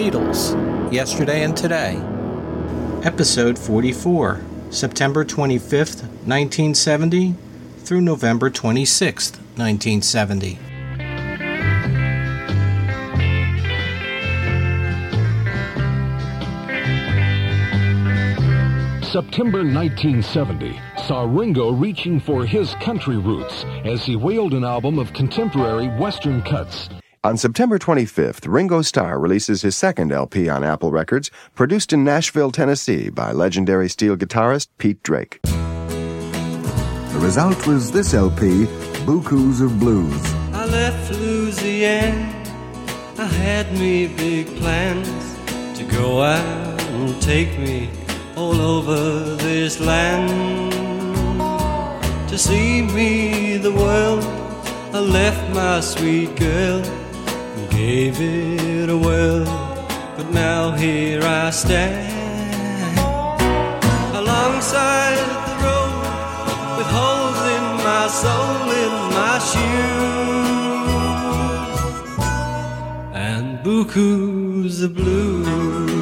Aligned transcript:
Beatles, 0.00 0.54
Yesterday 0.90 1.44
and 1.44 1.54
Today. 1.54 1.94
Episode 3.06 3.58
44, 3.58 4.40
September 4.70 5.26
25th, 5.26 6.04
1970 6.24 7.34
through 7.80 8.00
November 8.00 8.48
26th, 8.48 9.36
1970. 9.58 10.58
September 19.04 19.58
1970 19.58 20.80
saw 21.06 21.26
Ringo 21.28 21.72
reaching 21.72 22.18
for 22.18 22.46
his 22.46 22.74
country 22.76 23.18
roots 23.18 23.66
as 23.84 24.06
he 24.06 24.16
wailed 24.16 24.54
an 24.54 24.64
album 24.64 24.98
of 24.98 25.12
contemporary 25.12 25.88
Western 25.98 26.40
cuts. 26.40 26.88
On 27.22 27.36
September 27.36 27.78
25th, 27.78 28.50
Ringo 28.50 28.80
Starr 28.80 29.18
releases 29.18 29.60
his 29.60 29.76
second 29.76 30.10
LP 30.10 30.48
on 30.48 30.64
Apple 30.64 30.90
Records, 30.90 31.30
produced 31.54 31.92
in 31.92 32.02
Nashville, 32.02 32.50
Tennessee 32.50 33.10
by 33.10 33.30
legendary 33.30 33.90
steel 33.90 34.16
guitarist 34.16 34.68
Pete 34.78 35.02
Drake. 35.02 35.38
The 35.42 37.18
result 37.20 37.66
was 37.66 37.92
this 37.92 38.14
LP, 38.14 38.64
Beaucoups 39.04 39.60
of 39.60 39.78
Blues. 39.78 40.34
I 40.54 40.64
left 40.64 41.12
Louisiana. 41.12 42.42
I 43.18 43.26
had 43.26 43.70
me 43.74 44.06
big 44.06 44.46
plans 44.56 45.36
to 45.78 45.84
go 45.84 46.22
out 46.22 46.80
and 46.80 47.20
take 47.20 47.58
me 47.58 47.90
all 48.34 48.58
over 48.58 49.36
this 49.36 49.78
land. 49.78 50.72
To 52.30 52.38
see 52.38 52.80
me 52.80 53.58
the 53.58 53.72
world, 53.72 54.24
I 54.94 55.00
left 55.00 55.54
my 55.54 55.80
sweet 55.80 56.34
girl 56.36 56.82
and 56.82 57.09
gave 57.86 58.20
it 58.20 58.88
a 58.90 58.98
whirl. 59.04 59.44
But 60.16 60.28
now 60.44 60.72
here 60.72 61.22
I 61.22 61.50
stand 61.50 62.98
alongside 64.22 65.24
the 65.48 65.54
road 65.64 66.02
with 66.76 66.90
holes 66.98 67.42
in 67.56 67.64
my 67.88 68.04
soul, 68.22 68.62
in 68.84 68.94
my 69.18 69.36
shoes, 69.50 69.80
and 73.28 73.46
beaucoups 73.64 74.76
of 74.86 74.90
blue. 74.94 75.99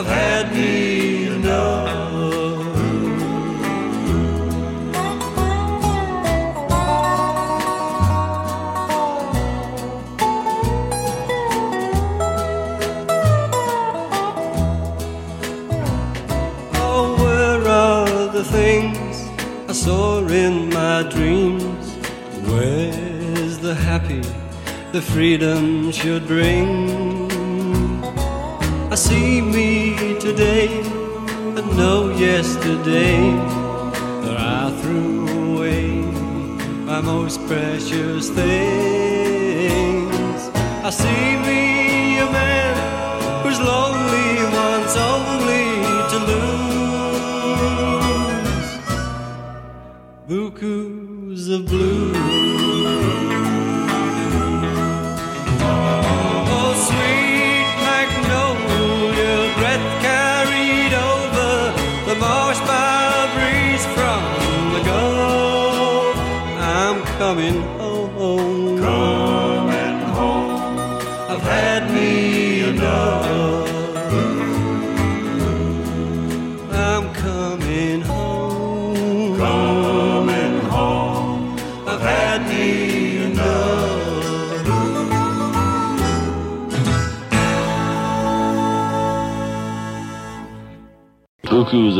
I've 0.00 0.06
had 0.06 0.54
me 0.54 1.26
enough. 1.26 1.90
Oh, 16.76 17.14
where 17.22 17.68
are 17.68 18.32
the 18.32 18.42
things 18.42 19.28
I 19.68 19.72
saw 19.74 20.26
in 20.28 20.70
my 20.70 21.02
dreams? 21.10 21.94
Where's 22.48 23.58
the 23.58 23.74
happy 23.74 24.22
the 24.92 25.02
freedom 25.02 25.92
should 25.92 26.26
bring? 26.26 26.89
Today 30.40 30.82
know 31.76 32.08
yesterday 32.08 33.20
that 34.24 34.38
I 34.38 34.70
threw 34.80 35.28
away 35.52 36.00
my 36.90 37.02
most 37.02 37.46
precious 37.46 38.30
things. 38.30 38.50
I 40.86 40.88
see 40.88 41.36
me 41.46 42.18
a 42.20 42.32
man 42.32 42.59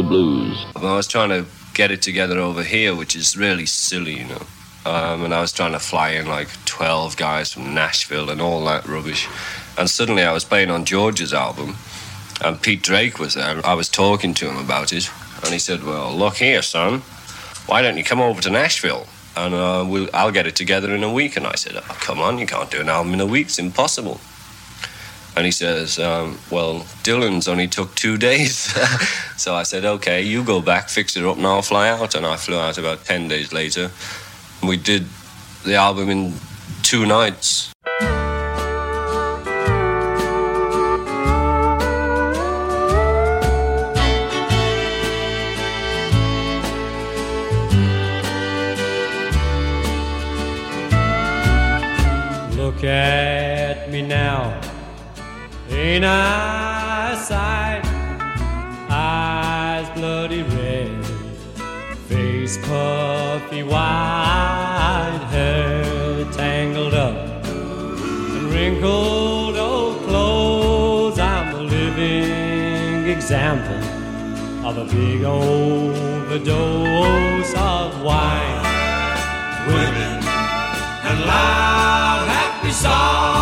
Of 0.01 0.09
Blues. 0.09 0.67
I 0.75 0.97
was 0.97 1.07
trying 1.07 1.29
to 1.29 1.47
get 1.75 1.91
it 1.91 2.01
together 2.01 2.39
over 2.39 2.63
here, 2.63 2.95
which 2.95 3.15
is 3.15 3.37
really 3.37 3.67
silly, 3.67 4.19
you 4.19 4.25
know. 4.25 4.43
Um, 4.87 5.25
and 5.25 5.35
I 5.35 5.41
was 5.43 5.53
trying 5.53 5.73
to 5.73 5.79
fly 5.79 6.11
in 6.13 6.27
like 6.27 6.49
12 6.65 7.19
guys 7.19 7.53
from 7.53 7.75
Nashville 7.75 8.31
and 8.31 8.41
all 8.41 8.65
that 8.65 8.87
rubbish. 8.87 9.29
And 9.77 9.91
suddenly 9.91 10.23
I 10.23 10.33
was 10.33 10.45
playing 10.45 10.71
on 10.71 10.87
George's 10.87 11.35
album, 11.35 11.77
and 12.43 12.61
Pete 12.61 12.83
Drake 12.83 13.19
was 13.19 13.35
there. 13.35 13.65
I 13.65 13.75
was 13.75 13.91
talking 13.91 14.33
to 14.35 14.49
him 14.51 14.57
about 14.57 14.93
it, 14.93 15.11
and 15.45 15.53
he 15.53 15.59
said, 15.59 15.85
Well, 15.85 16.15
look 16.15 16.37
here, 16.37 16.63
son, 16.63 17.01
why 17.67 17.83
don't 17.83 17.99
you 17.99 18.05
come 18.05 18.21
over 18.21 18.41
to 18.41 18.51
Nashville? 18.51 19.07
And 19.37 19.55
uh, 19.55 19.85
we'll, 19.87 20.09
I'll 20.15 20.33
get 20.33 20.47
it 20.47 20.57
together 20.57 20.95
in 20.95 21.05
a 21.05 21.13
week. 21.13 21.37
And 21.37 21.47
I 21.47 21.55
said, 21.57 21.77
oh, 21.77 21.99
Come 22.01 22.21
on, 22.21 22.39
you 22.39 22.47
can't 22.47 22.71
do 22.71 22.81
an 22.81 22.89
album 22.89 23.13
in 23.13 23.21
a 23.21 23.27
week, 23.27 23.49
it's 23.49 23.59
impossible. 23.59 24.21
And 25.41 25.47
he 25.47 25.53
says, 25.53 25.99
um, 25.99 26.39
Well, 26.51 26.81
Dylan's 27.03 27.49
only 27.49 27.67
took 27.67 27.95
two 27.95 28.19
days. 28.19 28.57
so 29.39 29.55
I 29.55 29.63
said, 29.63 29.87
Okay, 29.87 30.21
you 30.21 30.45
go 30.45 30.61
back, 30.61 30.91
fix 30.91 31.17
it 31.17 31.25
up, 31.25 31.39
and 31.39 31.47
I'll 31.47 31.63
fly 31.63 31.89
out. 31.89 32.15
And 32.15 32.27
I 32.27 32.37
flew 32.37 32.59
out 32.59 32.77
about 32.77 33.07
10 33.07 33.29
days 33.29 33.51
later. 33.51 33.91
We 34.63 34.77
did 34.77 35.07
the 35.65 35.77
album 35.77 36.11
in 36.11 36.35
two 36.83 37.07
nights. 37.07 37.73
Look 52.59 52.85
at 52.85 53.89
me 53.91 54.03
now. 54.03 54.70
Ain't 55.83 56.05
I 56.05 57.17
side, 57.17 57.81
eyes 58.91 59.89
bloody 59.99 60.43
red, 60.43 61.07
face 62.07 62.59
puffy 62.59 63.63
white, 63.63 65.21
hair 65.31 66.27
tangled 66.33 66.93
up 66.93 67.47
and 67.47 68.53
wrinkled 68.53 69.57
old 69.57 70.03
clothes. 70.03 71.19
I'm 71.19 71.55
a 71.55 71.63
living 71.63 73.09
example 73.09 73.83
of 74.69 74.77
a 74.77 74.85
big 74.85 75.25
old 75.25 75.97
overdose 75.97 77.55
of 77.55 78.03
wine. 78.03 78.63
Women 79.67 80.23
and 81.09 81.21
loud, 81.25 82.29
happy 82.29 82.71
songs. 82.71 83.40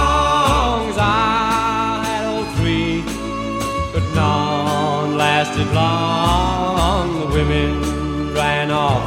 Lasted 5.59 5.75
long. 5.75 7.21
The 7.21 7.27
women 7.35 8.35
ran 8.35 8.71
off. 8.71 9.03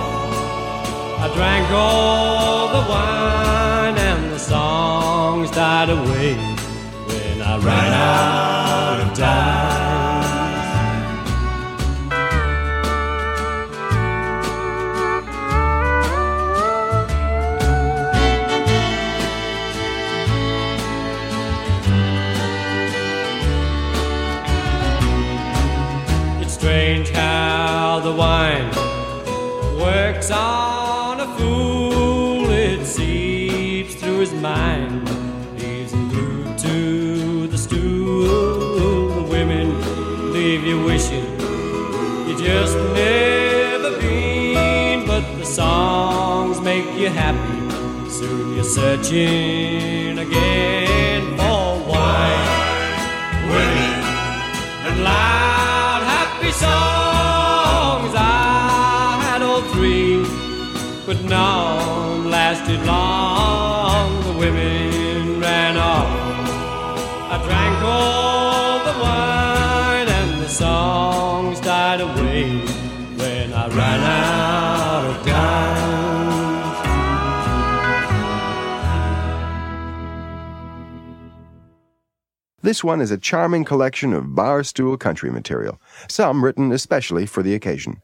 I 1.20 1.34
drank 1.36 1.70
all 1.72 2.68
the 2.70 2.90
wine, 2.90 3.98
and 3.98 4.32
the 4.32 4.40
songs 4.40 5.52
died 5.52 5.90
away 5.90 6.34
when 6.36 7.42
I 7.42 7.58
ran 7.58 7.94
out 7.94 9.08
of 9.08 9.18
time. 9.18 9.71
Happy. 47.14 48.10
Soon 48.10 48.56
you're 48.56 48.64
searching 48.64 50.18
again 50.20 51.38
for 51.38 51.80
wine. 51.90 52.48
Women 53.52 54.04
and 54.88 55.04
loud, 55.04 56.02
happy 56.16 56.52
songs. 56.52 58.14
I 58.16 59.20
had 59.28 59.42
all 59.42 59.62
three, 59.74 60.24
but 61.06 61.22
none 61.24 61.81
This 82.72 82.86
one 82.86 83.02
is 83.02 83.12
a 83.12 83.18
charming 83.18 83.66
collection 83.66 84.14
of 84.14 84.28
barstool 84.28 84.98
country 84.98 85.30
material, 85.30 85.82
some 86.08 86.42
written 86.42 86.72
especially 86.72 87.26
for 87.26 87.44
the 87.44 87.54
occasion. 87.54 88.02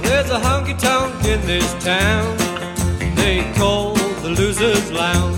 There's 0.00 0.30
a 0.30 0.40
honky 0.40 0.78
tonk 0.78 1.22
in 1.26 1.44
this 1.44 1.70
town 1.84 2.34
they 3.14 3.52
call 3.58 3.92
the 4.22 4.30
Losers 4.30 4.90
Lounge. 4.90 5.36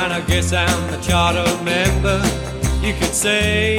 And 0.00 0.10
I 0.10 0.22
guess 0.26 0.54
I'm 0.54 0.94
a 0.94 1.02
charter 1.02 1.44
member, 1.62 2.22
you 2.80 2.94
could 2.94 3.14
say. 3.14 3.76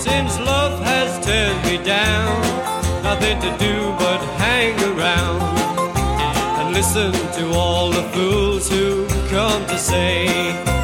Since 0.00 0.40
love 0.40 0.82
has 0.82 1.22
turned 1.26 1.62
me 1.66 1.84
down, 1.84 2.65
nothing 3.10 3.38
to 3.38 3.50
do 3.58 3.76
but 4.00 4.20
hang 4.36 4.74
around 4.90 5.40
and 6.58 6.74
listen 6.74 7.12
to 7.38 7.44
all 7.52 7.88
the 7.88 8.02
fools 8.14 8.68
who 8.68 9.06
come 9.28 9.64
to 9.66 9.78
say 9.78 10.75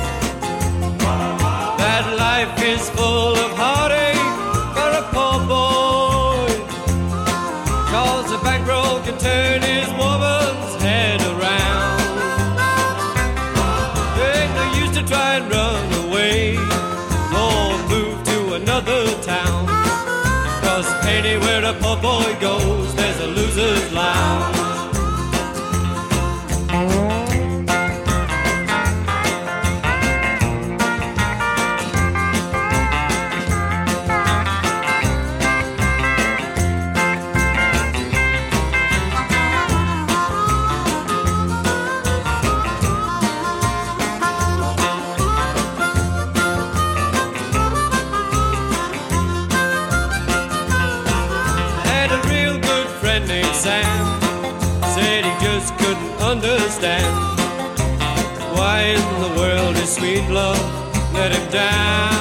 down. 61.52 62.11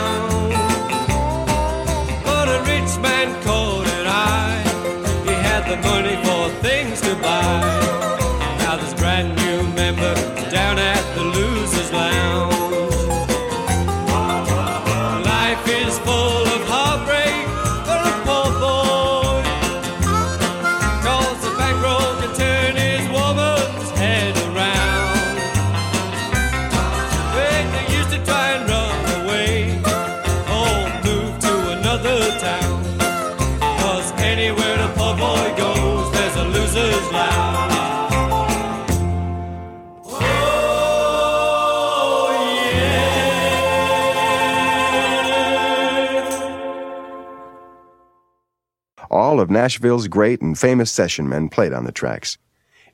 Of 49.51 49.62
Nashville's 49.62 50.08
great 50.08 50.41
and 50.41 50.58
famous 50.58 50.89
session 50.89 51.27
men 51.27 51.50
played 51.50 51.74
on 51.74 51.84
the 51.84 51.91
tracks. 51.91 52.38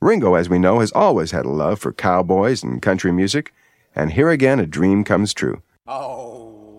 Ringo, 0.01 0.33
as 0.33 0.49
we 0.49 0.57
know, 0.57 0.79
has 0.79 0.91
always 0.93 1.31
had 1.31 1.45
a 1.45 1.49
love 1.49 1.79
for 1.79 1.93
cowboys 1.93 2.63
and 2.63 2.81
country 2.81 3.11
music, 3.11 3.53
and 3.95 4.11
here 4.11 4.29
again 4.29 4.59
a 4.59 4.65
dream 4.65 5.03
comes 5.03 5.33
true. 5.33 5.61
Oh, 5.85 6.77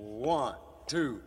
one, 0.00 0.54
two. 0.86 1.20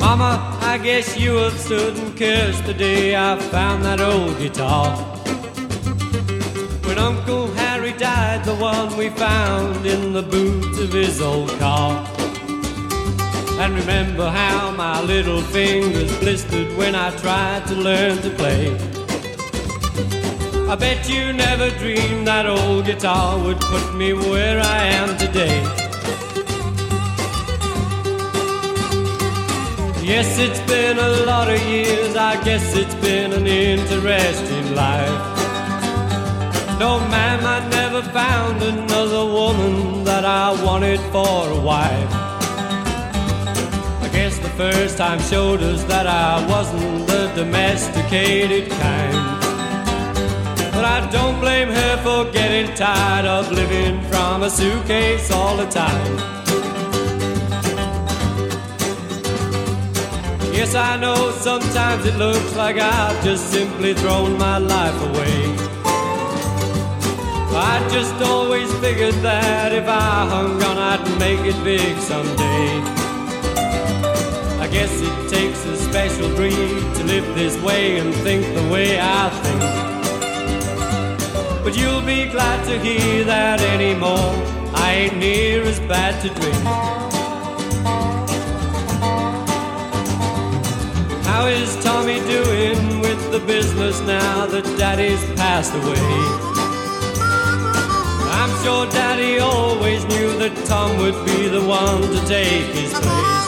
Mama, 0.00 0.58
I 0.62 0.80
guess 0.82 1.16
you 1.16 1.36
have 1.36 1.58
stood 1.58 1.96
and 1.96 2.18
cursed 2.18 2.64
the 2.64 2.74
day 2.74 3.14
I 3.14 3.38
found 3.38 3.84
that 3.84 4.00
old 4.00 4.38
guitar. 4.38 5.15
When 6.96 7.04
Uncle 7.04 7.48
Harry 7.48 7.92
died, 7.92 8.46
the 8.46 8.54
one 8.54 8.96
we 8.96 9.10
found 9.10 9.84
in 9.84 10.14
the 10.14 10.22
boot 10.22 10.80
of 10.80 10.90
his 10.94 11.20
old 11.20 11.50
car. 11.58 11.92
And 13.60 13.74
remember 13.74 14.30
how 14.30 14.70
my 14.70 15.02
little 15.02 15.42
fingers 15.42 16.18
blistered 16.20 16.74
when 16.78 16.94
I 16.94 17.14
tried 17.18 17.66
to 17.66 17.74
learn 17.74 18.16
to 18.22 18.30
play. 18.30 18.74
I 20.70 20.74
bet 20.74 21.06
you 21.06 21.34
never 21.34 21.68
dreamed 21.78 22.28
that 22.28 22.46
old 22.46 22.86
guitar 22.86 23.38
would 23.44 23.60
put 23.60 23.94
me 23.94 24.14
where 24.14 24.58
I 24.58 24.84
am 24.84 25.18
today. 25.18 25.60
Yes, 30.02 30.38
it's 30.38 30.60
been 30.60 30.98
a 30.98 31.26
lot 31.26 31.50
of 31.50 31.60
years, 31.66 32.16
I 32.16 32.42
guess 32.42 32.74
it's 32.74 32.94
been 32.94 33.34
an 33.34 33.46
interesting 33.46 34.74
life. 34.74 35.35
No, 36.78 37.00
ma'am, 37.08 37.40
I 37.46 37.66
never 37.70 38.02
found 38.02 38.62
another 38.62 39.24
woman 39.24 40.04
that 40.04 40.26
I 40.26 40.52
wanted 40.62 41.00
for 41.10 41.50
a 41.50 41.60
wife 41.60 42.12
I 44.02 44.08
guess 44.12 44.38
the 44.38 44.50
first 44.50 44.98
time 44.98 45.18
showed 45.20 45.62
us 45.62 45.82
that 45.84 46.06
I 46.06 46.46
wasn't 46.46 47.06
the 47.06 47.32
domesticated 47.34 48.70
kind. 48.70 49.16
But 50.74 50.84
I 50.84 51.08
don't 51.10 51.40
blame 51.40 51.68
her 51.68 51.96
for 52.04 52.30
getting 52.30 52.74
tired 52.76 53.26
of 53.26 53.50
living 53.50 54.02
from 54.10 54.42
a 54.42 54.50
suitcase 54.50 55.30
all 55.30 55.56
the 55.56 55.66
time. 55.66 56.16
Yes, 60.52 60.74
I 60.74 60.98
know 60.98 61.32
sometimes 61.32 62.04
it 62.06 62.16
looks 62.16 62.54
like 62.54 62.76
I've 62.76 63.24
just 63.24 63.50
simply 63.50 63.94
thrown 63.94 64.38
my 64.38 64.58
life 64.58 65.02
away. 65.08 65.65
I 67.56 67.88
just 67.90 68.14
always 68.22 68.70
figured 68.80 69.14
that 69.22 69.72
if 69.72 69.88
I 69.88 70.26
hung 70.28 70.62
on, 70.62 70.76
I'd 70.76 71.18
make 71.18 71.40
it 71.40 71.56
big 71.64 71.96
someday. 71.98 72.68
I 74.60 74.68
guess 74.68 74.92
it 75.00 75.30
takes 75.30 75.64
a 75.64 75.76
special 75.76 76.28
breed 76.36 76.54
to 76.96 77.04
live 77.04 77.24
this 77.34 77.56
way 77.62 77.98
and 77.98 78.14
think 78.16 78.44
the 78.54 78.68
way 78.70 78.98
I 79.00 79.30
think. 79.42 79.60
But 81.64 81.78
you'll 81.78 82.02
be 82.02 82.28
glad 82.30 82.62
to 82.66 82.78
hear 82.78 83.24
that 83.24 83.62
anymore. 83.62 84.34
I 84.74 84.92
ain't 84.92 85.16
near 85.16 85.62
as 85.62 85.80
bad 85.80 86.20
to 86.22 86.28
drink. 86.28 86.62
How 91.24 91.46
is 91.46 91.74
Tommy 91.82 92.20
doing 92.20 93.00
with 93.00 93.32
the 93.32 93.40
business 93.40 93.98
now 94.02 94.44
that 94.44 94.64
Daddy's 94.76 95.24
passed 95.36 95.74
away? 95.74 96.55
I'm 98.48 98.62
sure 98.62 98.86
Daddy 98.86 99.40
always 99.40 100.04
knew 100.04 100.38
that 100.38 100.54
Tom 100.66 100.98
would 100.98 101.18
be 101.26 101.48
the 101.48 101.64
one 101.66 102.00
to 102.00 102.20
take 102.28 102.70
his 102.78 102.92
place 102.94 103.46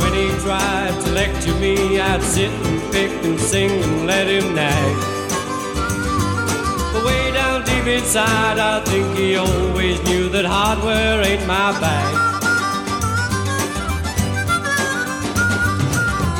When 0.00 0.12
he 0.12 0.28
tried 0.44 0.92
to 1.04 1.10
lecture 1.12 1.54
me, 1.54 1.98
I'd 1.98 2.22
sit 2.22 2.50
and 2.50 2.92
pick 2.92 3.10
and 3.24 3.40
sing 3.40 3.70
and 3.70 4.06
let 4.06 4.26
him 4.28 4.54
nag. 4.54 4.96
But 6.92 7.02
way 7.06 7.32
down 7.32 7.64
deep 7.64 7.86
inside, 7.86 8.58
I 8.58 8.84
think 8.84 9.16
he 9.16 9.36
always 9.36 10.02
knew 10.02 10.28
that 10.28 10.44
hardware 10.44 11.22
ain't 11.22 11.46
my 11.46 11.72
bag. 11.80 12.12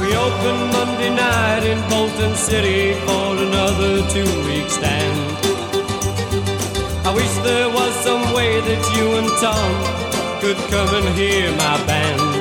We 0.03 0.09
opened 0.15 0.65
Monday 0.77 1.15
night 1.17 1.65
in 1.65 1.81
Bolton 1.89 2.37
City 2.37 2.93
for 3.07 3.37
another 3.47 4.07
two-week 4.11 4.69
stand. 4.69 5.48
I 7.09 7.15
wish 7.15 7.35
there 7.39 7.71
was 7.71 7.93
some 8.09 8.25
way 8.35 8.61
that 8.61 8.83
you 8.95 9.07
and 9.19 9.29
Tom 9.45 9.71
could 10.43 10.59
come 10.71 10.91
and 10.99 11.09
hear 11.17 11.51
my 11.57 11.77
band 11.87 12.39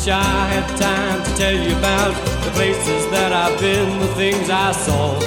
wish 0.00 0.08
I 0.08 0.46
had 0.48 0.66
time 0.78 1.22
to 1.22 1.30
tell 1.36 1.52
you 1.52 1.76
about 1.76 2.14
the 2.44 2.50
places 2.52 3.10
that 3.10 3.32
I've 3.34 3.60
been, 3.60 3.98
the 3.98 4.06
things 4.14 4.48
I 4.48 4.72
saw. 4.72 5.18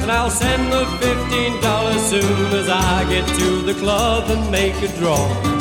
And 0.00 0.10
I'll 0.10 0.30
send 0.30 0.72
the 0.72 0.84
$15 1.04 1.98
soon 1.98 2.46
as 2.54 2.68
I 2.70 3.04
get 3.10 3.26
to 3.40 3.60
the 3.60 3.74
club 3.74 4.30
and 4.30 4.50
make 4.50 4.76
a 4.82 4.88
draw. 4.98 5.59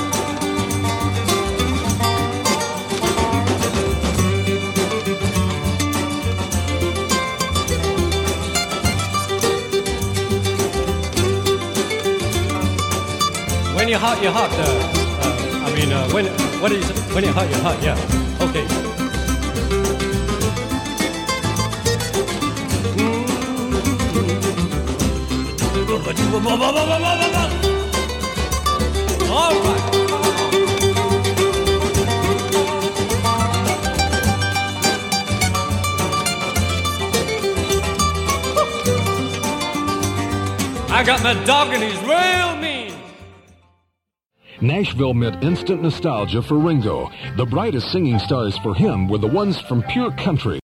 When 13.89 13.97
you're 13.99 14.07
hot, 14.07 14.21
you're 14.21 14.31
hot. 14.31 14.51
Uh, 14.51 14.61
uh, 14.61 15.65
I 15.65 15.73
mean, 15.73 15.91
uh, 15.91 16.07
when 16.11 16.25
what 16.61 16.71
is 16.71 16.85
when 17.11 17.23
you're 17.23 17.33
hot, 17.33 17.49
you're 17.49 17.57
hot, 17.57 17.81
yeah. 17.81 17.97
Okay. 18.39 18.67
All 29.27 29.55
right. 29.63 29.99
I 40.91 41.03
got 41.03 41.23
my 41.23 41.33
dog 41.45 41.73
and 41.73 41.81
he's 41.81 41.97
real 42.01 42.58
Nashville 44.61 45.13
meant 45.13 45.43
instant 45.43 45.81
nostalgia 45.81 46.41
for 46.41 46.57
Ringo. 46.57 47.09
The 47.37 47.45
brightest 47.45 47.91
singing 47.91 48.19
stars 48.19 48.57
for 48.57 48.75
him 48.75 49.07
were 49.07 49.17
the 49.17 49.27
ones 49.27 49.59
from 49.61 49.83
pure 49.83 50.11
country. 50.11 50.59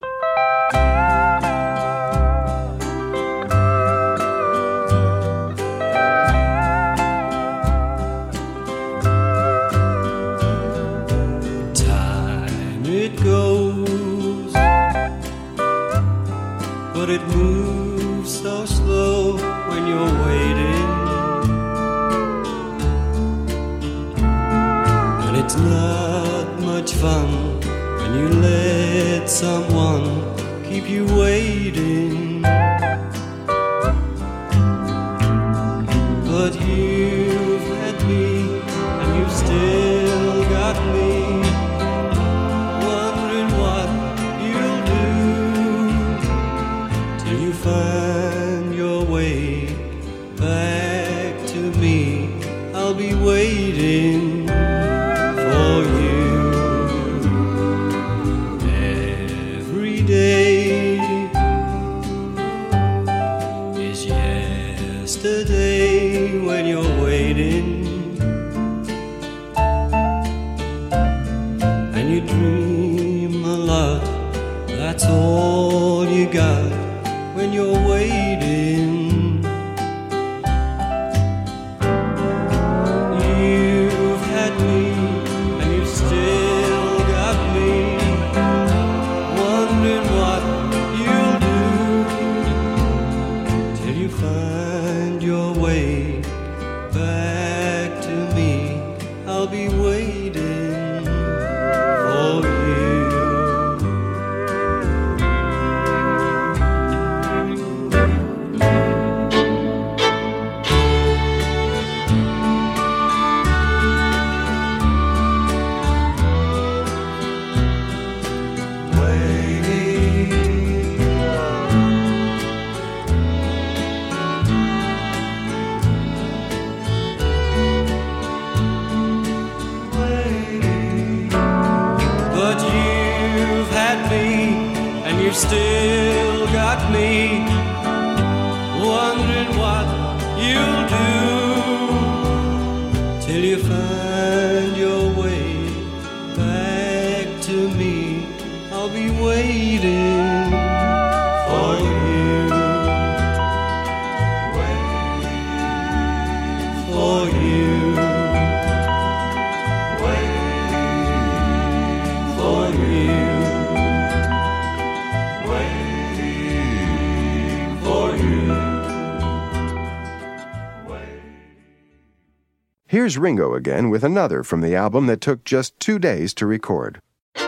Here's 173.05 173.19
Ringo 173.19 173.53
again 173.53 173.91
with 173.91 174.03
another 174.03 174.41
from 174.41 174.61
the 174.61 174.75
album 174.75 175.05
that 175.05 175.21
took 175.21 175.43
just 175.43 175.79
two 175.79 175.99
days 175.99 176.33
to 176.33 176.47
record. 176.47 176.99
I 177.35 177.45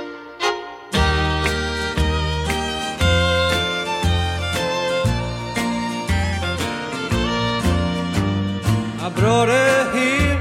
brought 9.16 9.48
her 9.48 9.92
here 9.98 10.38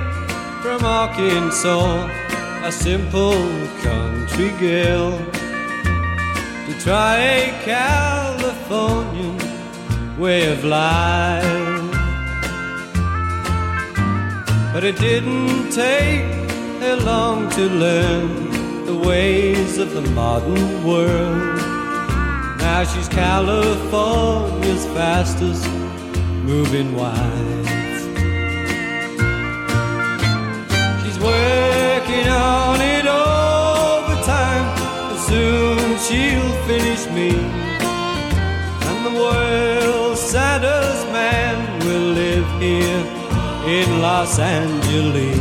from 0.60 0.84
Arkansas, 0.84 2.10
a 2.62 2.70
simple 2.70 3.40
country 3.80 4.50
girl, 4.60 5.12
to 6.66 6.74
try 6.80 7.16
a 7.16 7.64
Californian 7.64 9.38
way 10.18 10.52
of 10.52 10.62
life. 10.62 11.65
But 14.76 14.84
it 14.84 14.98
didn't 14.98 15.70
take 15.70 16.26
her 16.82 16.96
long 16.96 17.48
to 17.52 17.62
learn 17.62 18.84
the 18.84 18.94
ways 18.94 19.78
of 19.78 19.94
the 19.94 20.02
modern 20.02 20.84
world. 20.84 21.56
Now 22.58 22.84
she's 22.84 23.08
California's 23.08 24.84
fastest 24.88 25.66
moving 26.44 26.94
wife. 26.94 27.66
She's 31.00 31.18
working 31.20 32.28
on 32.28 32.78
it 32.82 33.06
overtime, 33.06 34.66
and 35.10 35.20
soon 35.20 35.96
she'll 36.04 36.52
finish 36.66 37.08
me. 37.16 37.45
In 43.82 44.00
Los 44.00 44.38
Angeles. 44.38 45.38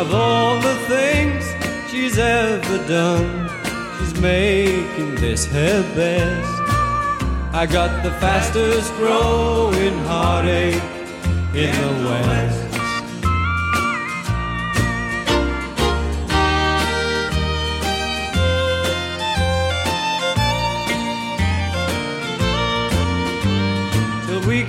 Of 0.00 0.12
all 0.12 0.58
the 0.60 0.76
things 0.94 1.44
she's 1.90 2.18
ever 2.18 2.78
done, 2.88 3.48
she's 3.98 4.20
making 4.20 5.14
this 5.16 5.46
her 5.46 5.82
best. 5.94 6.54
I 7.52 7.66
got 7.66 8.02
the 8.02 8.12
fastest 8.22 8.92
growing 8.94 9.96
heartache 10.10 10.82
in 11.54 11.72
the 11.82 12.08
West. 12.08 12.59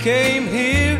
Came 0.01 0.47
here, 0.47 0.97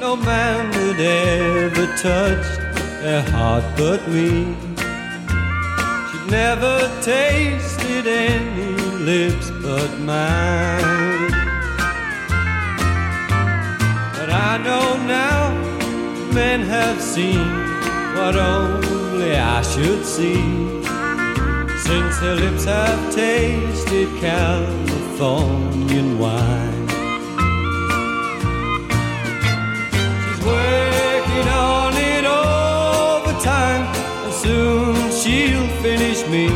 no 0.00 0.16
man 0.16 0.72
had 0.72 0.98
ever 0.98 1.86
touched 1.98 2.58
her 3.04 3.20
heart 3.30 3.62
but 3.76 4.08
me. 4.08 4.56
She'd 6.08 6.30
never 6.30 6.90
tasted 7.02 8.06
any 8.06 8.72
lips 9.04 9.50
but 9.50 9.90
mine. 10.00 11.30
But 14.16 14.30
I 14.30 14.56
know 14.64 14.96
now 15.06 15.52
men 16.32 16.62
have 16.62 17.02
seen 17.02 17.46
what 18.16 18.34
only 18.34 19.36
I 19.36 19.60
should 19.60 20.06
see. 20.06 20.40
Since 21.86 22.18
her 22.20 22.34
lips 22.34 22.64
have 22.64 23.14
tasted 23.14 24.08
Californian 24.20 26.18
wine. 26.18 26.77
Me. 36.30 36.48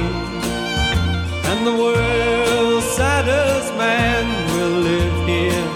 And 1.50 1.66
the 1.66 1.72
world's 1.72 2.86
saddest 2.96 3.72
man 3.74 4.24
will 4.54 4.76
live 4.90 5.16
here 5.26 5.66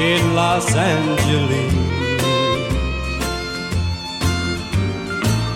in 0.00 0.34
Los 0.34 0.74
Angeles. 0.74 1.74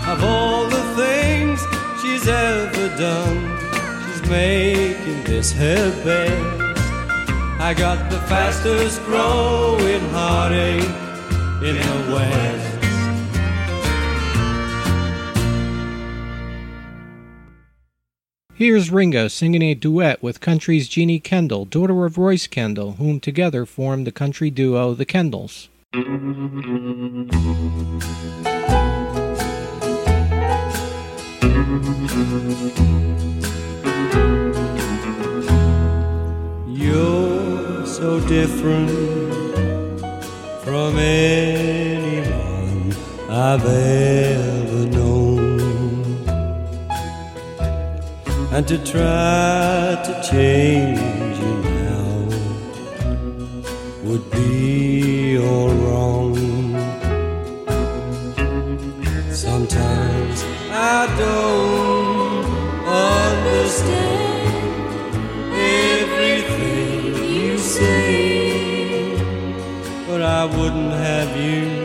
Of 0.07 0.23
all 0.23 0.69
the 0.69 0.85
things 1.03 1.61
she's 2.01 2.29
ever 2.29 2.89
done, 2.97 3.41
she's 4.05 4.23
making 4.31 5.25
this 5.25 5.53
her 5.53 5.91
best. 6.05 6.81
I 7.61 7.75
got 7.75 8.11
the 8.11 8.19
fastest 8.33 9.03
growing 9.05 10.05
heartache 10.11 10.85
in 11.63 11.77
the 11.77 12.15
West. 12.15 12.72
Here's 18.63 18.93
Ringo 18.93 19.27
singing 19.27 19.61
a 19.63 19.75
duet 19.75 20.23
with 20.23 20.41
country's 20.41 20.87
Jeannie 20.87 21.19
Kendall, 21.19 21.65
daughter 21.65 22.05
of 22.07 22.17
Royce 22.17 22.47
Kendall, 22.47 22.93
whom 22.93 23.19
together 23.19 23.67
formed 23.67 24.07
the 24.07 24.13
country 24.13 24.51
duo 24.51 24.95
The 24.95 25.05
Kendalls. 25.05 25.67
You're 36.69 37.85
so 37.85 38.21
different 38.29 38.91
from 40.63 40.99
anyone 40.99 42.95
I've 43.29 43.67
ever 43.67 44.62
And 48.55 48.69
to 48.69 48.77
try 48.85 49.99
to 50.05 50.13
change 50.31 51.39
you 51.39 51.55
now 51.81 52.29
would 54.05 54.31
be 54.31 55.39
all 55.39 55.71
wrong. 55.71 56.37
Sometimes 59.31 60.45
I 60.71 61.07
don't 61.23 62.45
understand 62.85 64.13
everything 65.97 67.25
you 67.35 67.57
say, 67.57 69.17
but 70.07 70.21
I 70.21 70.45
wouldn't 70.45 70.93
have 70.93 71.35
you 71.39 71.83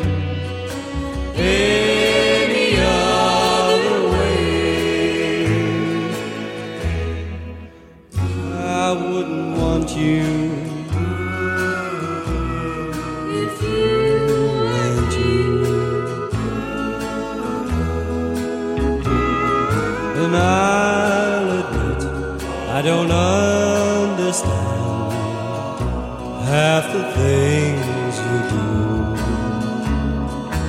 half 26.58 26.92
the 26.92 27.04
things 27.20 28.14
you 28.28 28.38
do. 28.56 28.68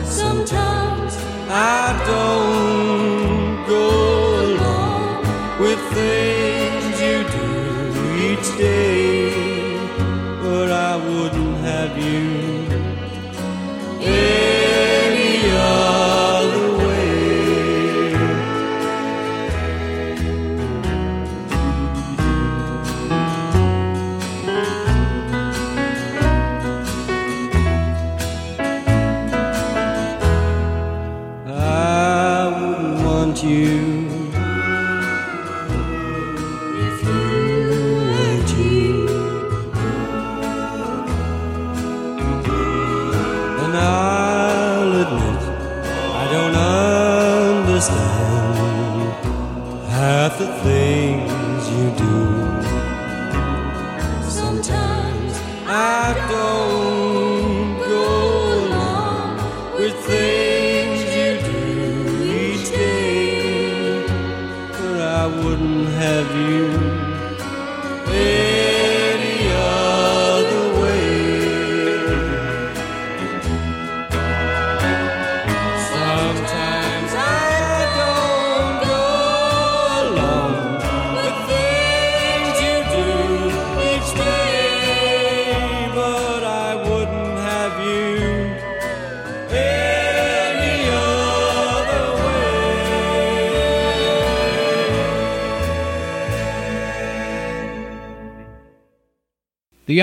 Sometimes 0.05 1.13
I 1.49 1.87
don't 2.07 2.48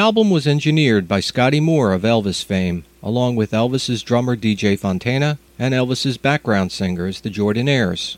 album 0.05 0.29
was 0.29 0.45
engineered 0.45 1.07
by 1.07 1.19
Scotty 1.19 1.59
Moore 1.59 1.91
of 1.91 2.03
Elvis 2.03 2.45
fame, 2.45 2.83
along 3.01 3.35
with 3.35 3.49
Elvis's 3.49 4.03
drummer 4.03 4.35
DJ 4.35 4.77
Fontana 4.77 5.39
and 5.57 5.73
Elvis's 5.73 6.19
background 6.19 6.71
singers, 6.71 7.21
the 7.21 7.31
Jordanaires. 7.31 8.15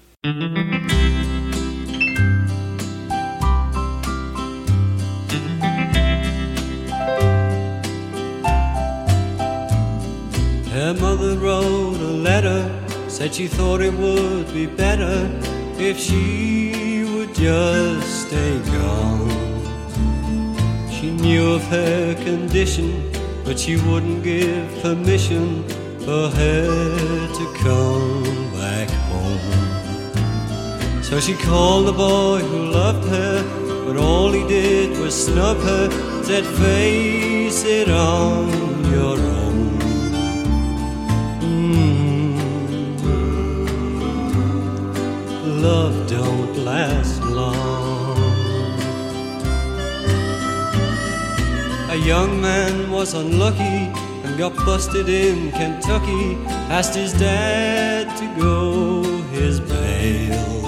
Her 10.74 10.94
mother 11.00 11.38
wrote 11.38 12.02
a 12.02 12.14
letter, 12.30 12.70
said 13.08 13.34
she 13.34 13.48
thought 13.48 13.80
it 13.80 13.94
would 13.94 14.54
be 14.54 14.66
better 14.66 15.32
if 15.80 15.98
she 15.98 17.06
would 17.06 17.34
just 17.34 18.28
stay 18.28 18.60
gone. 18.66 19.37
Knew 21.28 21.52
of 21.56 21.64
her 21.64 22.16
condition, 22.24 23.12
but 23.44 23.60
she 23.60 23.76
wouldn't 23.76 24.24
give 24.24 24.82
permission 24.82 25.68
for 26.00 26.30
her 26.30 27.28
to 27.40 27.54
come 27.62 28.24
back 28.54 28.90
home. 29.12 31.04
So 31.04 31.20
she 31.20 31.34
called 31.34 31.88
the 31.88 31.92
boy 31.92 32.40
who 32.40 32.72
loved 32.72 33.10
her, 33.10 33.44
but 33.86 33.98
all 33.98 34.32
he 34.32 34.48
did 34.48 34.98
was 35.02 35.14
snub 35.26 35.58
her, 35.58 35.92
said, 36.24 36.46
Face 36.46 37.66
it 37.66 37.90
on 37.90 38.48
your 38.90 39.20
own. 39.20 39.80
Mm. 41.42 42.38
Love 45.62 46.08
don't 46.10 46.56
last 46.64 47.22
long. 47.24 47.67
A 51.98 52.00
young 52.00 52.40
man 52.40 52.92
was 52.92 53.16
unlucky 53.16 53.80
and 54.24 54.38
got 54.38 54.56
busted 54.58 55.10
in 55.10 55.52
Kentucky. 55.52 56.38
Asked 56.70 56.94
his 56.94 57.12
dad 57.14 58.16
to 58.20 58.26
go 58.40 59.02
his 59.32 59.60
bail. 59.60 60.62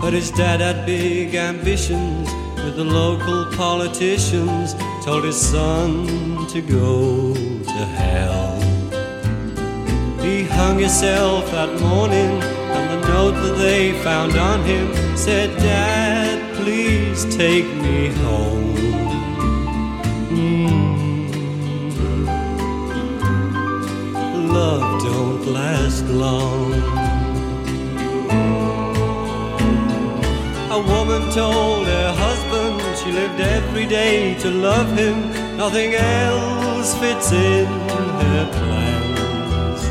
But 0.00 0.12
his 0.12 0.32
dad 0.32 0.58
had 0.60 0.84
big 0.84 1.36
ambitions 1.36 2.28
with 2.56 2.74
the 2.74 2.84
local 2.84 3.56
politicians. 3.56 4.74
Told 5.04 5.22
his 5.22 5.40
son 5.40 6.44
to 6.48 6.60
go 6.60 7.32
to 7.74 7.82
hell. 8.00 8.60
He 10.20 10.42
hung 10.42 10.80
himself 10.80 11.48
that 11.52 11.80
morning, 11.80 12.32
and 12.76 12.84
the 12.90 13.08
note 13.08 13.36
that 13.42 13.56
they 13.58 13.92
found 14.02 14.36
on 14.36 14.64
him 14.64 15.16
said, 15.16 15.56
Dad, 15.58 16.56
please 16.56 17.24
take 17.36 17.68
me 17.76 18.08
home. 18.24 18.59
Love 24.60 25.02
don't 25.02 25.46
last 25.54 26.04
long. 26.24 26.72
A 30.78 30.80
woman 30.92 31.22
told 31.32 31.86
her 31.86 32.08
husband 32.24 32.76
she 32.98 33.10
lived 33.10 33.40
every 33.40 33.86
day 33.86 34.34
to 34.40 34.50
love 34.50 34.90
him, 35.02 35.16
nothing 35.56 35.94
else 35.94 36.94
fits 36.98 37.32
in 37.32 37.66
her 38.24 38.46
plans. 38.58 39.82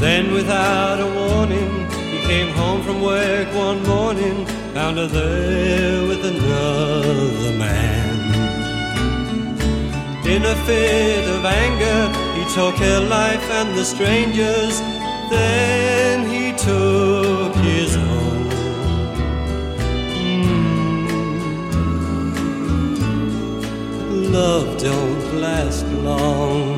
Then, 0.00 0.32
without 0.32 0.98
a 1.06 1.08
warning, 1.20 1.72
he 2.12 2.18
came 2.30 2.50
home 2.60 2.80
from 2.82 3.02
work 3.02 3.48
one 3.66 3.82
morning, 3.82 4.46
found 4.72 4.96
her 4.96 5.08
there 5.08 6.08
with 6.08 6.24
another 6.24 7.52
man. 7.64 8.12
In 10.24 10.42
a 10.42 10.56
fit 10.66 11.24
of 11.36 11.44
anger, 11.44 12.31
he 12.42 12.54
took 12.54 12.74
her 12.76 13.00
life 13.00 13.50
and 13.50 13.78
the 13.78 13.84
stranger's, 13.84 14.80
then 15.30 16.26
he 16.26 16.50
took 16.58 17.54
his 17.56 17.96
own. 17.96 18.48
Mm. 24.08 24.32
love 24.32 24.76
don't 24.78 25.40
last 25.40 25.86
long. 26.08 26.71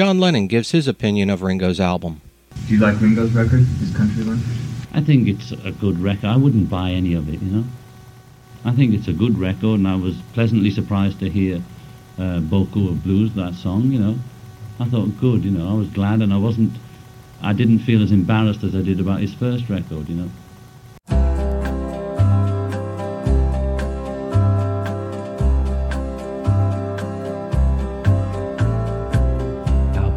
John 0.00 0.18
Lennon 0.18 0.46
gives 0.46 0.70
his 0.70 0.88
opinion 0.88 1.28
of 1.28 1.42
Ringo's 1.42 1.78
album. 1.78 2.22
Do 2.66 2.74
you 2.74 2.80
like 2.80 2.98
Ringo's 3.02 3.32
record, 3.32 3.66
his 3.80 3.94
country 3.94 4.24
one? 4.24 4.40
I 4.94 5.02
think 5.02 5.28
it's 5.28 5.52
a 5.52 5.72
good 5.72 5.98
record. 5.98 6.24
I 6.24 6.38
wouldn't 6.38 6.70
buy 6.70 6.92
any 6.92 7.12
of 7.12 7.28
it, 7.28 7.42
you 7.42 7.52
know. 7.52 7.64
I 8.64 8.72
think 8.72 8.94
it's 8.94 9.08
a 9.08 9.12
good 9.12 9.38
record, 9.38 9.78
and 9.78 9.86
I 9.86 9.96
was 9.96 10.16
pleasantly 10.32 10.70
surprised 10.70 11.20
to 11.20 11.28
hear 11.28 11.56
uh, 12.16 12.40
Beaucoups 12.40 12.88
of 12.88 13.04
Blues, 13.04 13.34
that 13.34 13.52
song, 13.52 13.92
you 13.92 13.98
know. 13.98 14.16
I 14.78 14.86
thought, 14.86 15.20
good, 15.20 15.44
you 15.44 15.50
know. 15.50 15.68
I 15.68 15.74
was 15.74 15.90
glad, 15.90 16.22
and 16.22 16.32
I 16.32 16.38
wasn't, 16.38 16.72
I 17.42 17.52
didn't 17.52 17.80
feel 17.80 18.02
as 18.02 18.10
embarrassed 18.10 18.64
as 18.64 18.74
I 18.74 18.80
did 18.80 19.00
about 19.00 19.20
his 19.20 19.34
first 19.34 19.68
record, 19.68 20.08
you 20.08 20.14
know. 20.14 20.30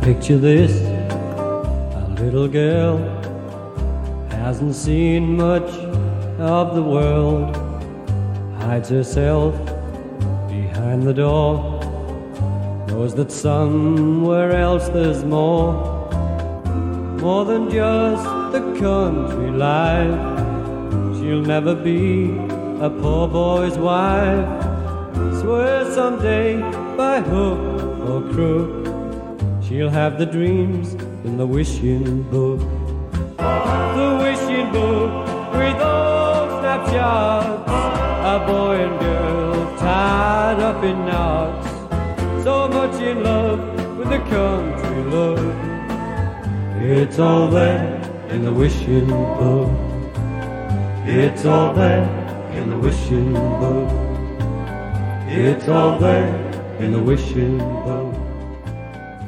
Picture 0.03 0.37
this 0.37 0.81
a 0.81 2.15
little 2.19 2.49
girl 2.49 2.97
hasn't 4.31 4.75
seen 4.75 5.37
much 5.37 5.71
of 6.39 6.75
the 6.75 6.83
world, 6.83 7.55
hides 8.59 8.89
herself 8.89 9.55
behind 10.49 11.03
the 11.03 11.13
door, 11.13 11.79
knows 12.89 13.15
that 13.15 13.31
somewhere 13.31 14.51
else 14.51 14.89
there's 14.89 15.23
more, 15.23 15.71
more 17.21 17.45
than 17.45 17.71
just 17.71 18.25
the 18.51 18.59
country 18.81 19.51
life. 19.51 20.19
She'll 21.15 21.47
never 21.55 21.73
be 21.75 22.35
a 22.81 22.89
poor 22.89 23.29
boy's 23.29 23.77
wife. 23.77 24.49
Swear 25.39 25.89
someday 25.93 26.59
by 26.97 27.21
hook 27.21 27.59
or 28.09 28.21
crook. 28.33 28.82
She'll 29.73 29.89
have 29.89 30.19
the 30.19 30.27
dreams 30.27 30.93
in 31.25 31.37
the 31.37 31.47
wishing 31.47 32.21
book. 32.29 32.59
The 33.39 34.19
wishing 34.21 34.71
book 34.71 35.25
with 35.51 35.81
all 35.81 36.59
snapshots. 36.59 37.71
A 37.71 38.37
boy 38.45 38.75
and 38.85 38.99
girl 38.99 39.77
tied 39.79 40.59
up 40.59 40.83
in 40.83 40.95
knots. 41.07 41.67
So 42.43 42.67
much 42.67 43.01
in 43.01 43.23
love 43.23 43.97
with 43.97 44.09
the 44.09 44.19
country 44.29 45.03
love. 45.05 45.41
It's 46.79 47.17
all 47.17 47.47
there 47.47 47.99
in 48.29 48.45
the 48.45 48.53
wishing 48.53 49.07
book. 49.07 49.71
It's 51.07 51.45
all 51.45 51.73
there 51.73 52.05
in 52.53 52.69
the 52.69 52.77
wishing 52.77 53.33
book. 53.33 53.89
It's 55.29 55.67
all 55.67 55.97
there 55.97 56.29
in 56.77 56.91
the 56.91 57.01
wishing 57.01 57.57
book. 57.57 58.02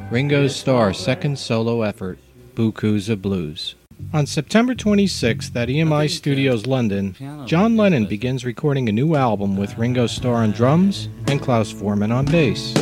Ringo 0.08 0.46
Starr's 0.46 0.98
second 0.98 1.36
solo 1.36 1.82
effort, 1.82 2.20
Beaucoups 2.54 3.08
of 3.08 3.20
Blues. 3.20 3.74
On 4.12 4.24
September 4.24 4.72
26th 4.72 5.56
at 5.56 5.68
EMI 5.68 6.08
Studios 6.08 6.64
London, 6.64 7.16
John 7.44 7.76
Lennon 7.76 8.06
begins 8.06 8.44
recording 8.44 8.88
a 8.88 8.92
new 8.92 9.16
album 9.16 9.56
with 9.56 9.76
Ringo 9.76 10.06
Starr 10.06 10.44
on 10.44 10.52
drums 10.52 11.08
and 11.26 11.42
Klaus 11.42 11.72
Voormann 11.72 12.14
on 12.14 12.24
bass. 12.26 12.72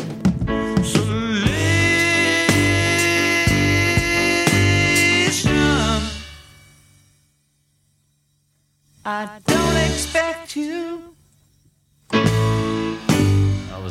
I 9.06 9.53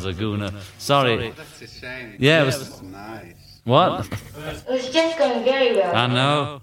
That 0.04 0.08
was 0.08 0.18
a 0.18 0.22
gooner. 0.22 0.62
Sorry. 0.78 1.28
Oh, 1.28 1.32
that's 1.36 1.62
a 1.62 1.66
shame. 1.66 2.16
Yeah, 2.18 2.42
it 2.42 2.46
was- 2.46 2.58
was 2.58 2.82
nice. 2.82 3.34
What? 3.64 4.06
It 4.06 4.68
was 4.68 4.90
just 4.90 5.18
going 5.18 5.44
very 5.44 5.74
well. 5.76 5.96
I 5.96 6.06
know. 6.06 6.62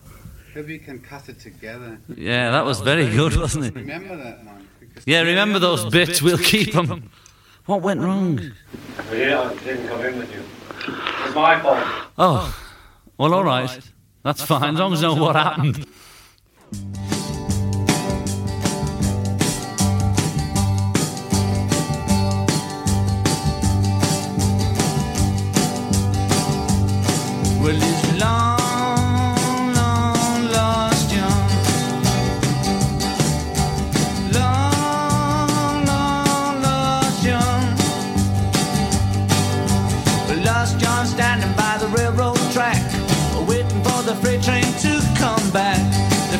Maybe 0.55 0.73
you 0.73 0.79
can 0.79 0.99
cut 0.99 1.27
it 1.29 1.39
together. 1.39 1.97
Yeah, 2.15 2.51
that 2.51 2.65
was 2.65 2.81
very 2.81 3.09
good, 3.09 3.35
wasn't 3.37 3.65
it? 3.65 3.75
Remember 3.75 4.15
that 4.17 4.45
one? 4.45 4.67
Yeah, 5.05 5.21
remember 5.21 5.57
those 5.57 5.85
bits? 5.85 6.21
We'll 6.21 6.37
keep 6.37 6.73
them. 6.73 7.09
What 7.65 7.81
went 7.81 8.01
wrong? 8.01 8.39
Yeah, 9.11 9.41
I 9.41 9.53
didn't 9.63 9.87
come 9.87 10.01
in 10.05 10.17
with 10.19 10.31
you. 10.33 10.43
It's 11.25 11.35
my 11.35 11.59
fault. 11.61 11.83
Oh, 12.17 12.55
well, 13.17 13.33
all 13.33 13.43
right. 13.43 13.79
That's 14.23 14.43
fine, 14.43 14.73
as 14.75 14.79
long 14.79 14.93
as 14.93 15.03
I 15.03 15.07
know 15.07 15.15
what 15.21 15.35
happened. 15.35 15.85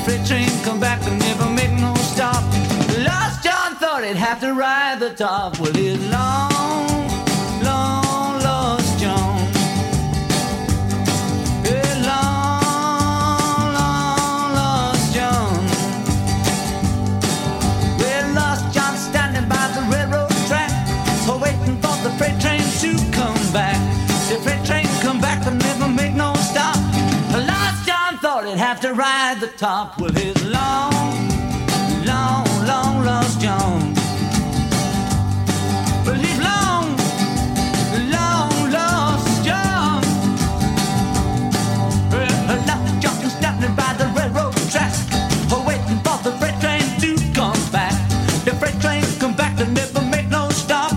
Freight 0.04 0.26
train 0.26 0.50
come 0.64 0.80
back 0.80 1.02
and 1.08 1.20
never 1.20 1.50
make 1.50 1.72
no 1.80 1.94
stop. 1.96 2.44
Lost 3.06 3.44
John 3.44 3.76
thought 3.76 4.04
he'd 4.04 4.16
have 4.16 4.40
to 4.42 4.54
ride 4.54 5.00
the 5.00 5.14
top. 5.14 5.60
Well, 5.60 5.72
long, 5.74 6.12
long 6.12 6.51
to 28.92 28.98
ride 28.98 29.40
the 29.40 29.48
top 29.48 30.00
with 30.02 30.18
his 30.18 30.36
long, 30.46 30.94
long, 32.06 32.46
long 32.66 33.06
lost 33.06 33.40
John. 33.40 33.94
Well, 36.06 36.16
he's 36.16 36.40
long, 36.40 36.88
long 38.16 38.72
lost 38.72 39.46
John. 39.46 40.02
Well, 42.12 42.66
lost 42.68 43.02
John 43.02 43.30
standing 43.30 43.76
by 43.76 43.94
the 44.02 44.08
railroad 44.18 44.56
track, 44.72 44.94
waiting 45.66 46.00
for 46.06 46.18
the 46.26 46.34
freight 46.40 46.60
train 46.60 46.84
to 47.04 47.16
come 47.34 47.62
back. 47.72 47.96
The 48.46 48.54
freight 48.60 48.80
train 48.82 49.04
come 49.20 49.36
back 49.36 49.60
and 49.60 49.74
never 49.74 50.02
make 50.02 50.30
no 50.30 50.50
stop. 50.50 50.92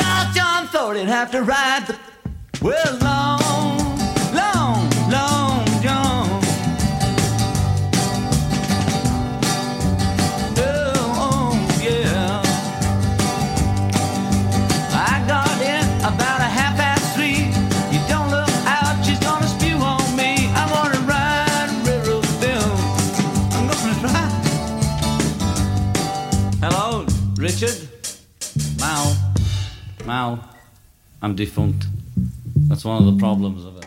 Lost 0.00 0.36
John 0.36 0.66
thought 0.68 0.96
he'd 0.96 1.08
have 1.08 1.30
to 1.32 1.42
ride 1.42 1.67
I'm 31.28 31.36
defunct. 31.36 31.84
That's 32.68 32.86
one 32.86 33.06
of 33.06 33.12
the 33.12 33.18
problems 33.18 33.62
of 33.62 33.76
it. 33.76 33.86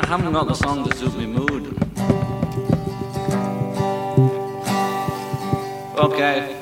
I 0.00 0.06
haven't 0.06 0.32
got 0.32 0.48
the 0.48 0.54
song 0.54 0.82
to 0.88 0.96
suit 0.96 1.14
my 1.14 1.24
mood. 1.24 1.66
Okay. 5.96 6.56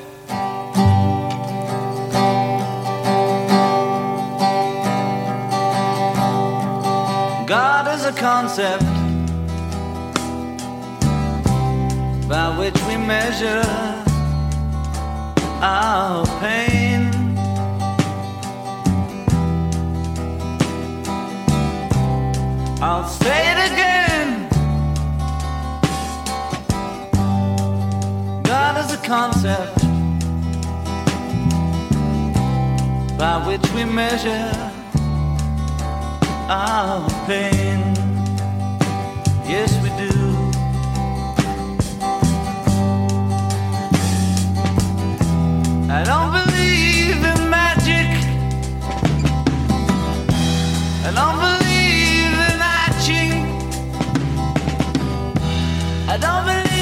God 7.47 7.87
is 7.95 8.05
a 8.05 8.13
concept 8.13 8.83
by 12.29 12.55
which 12.59 12.79
we 12.83 12.97
measure 12.97 13.63
our 15.63 16.23
pain. 16.39 17.02
I'll 22.85 23.07
say 23.07 23.51
it 23.53 23.71
again. 23.71 24.49
God 28.43 28.73
is 28.83 28.91
a 28.91 28.97
concept 28.97 29.77
by 33.17 33.41
which 33.47 33.65
we 33.71 33.85
measure 33.85 34.51
our 36.49 37.09
pain. 37.25 37.79
Yes, 39.47 39.71
we 39.81 39.89
do. 40.03 40.13
I 45.89 46.03
don't 46.03 46.31
believe 46.37 47.23
in 47.31 47.49
magic. 47.49 48.09
I 51.07 51.11
don't 51.15 51.39
believe 51.39 51.62
I 56.13 56.17
don't 56.17 56.45
believe 56.45 56.72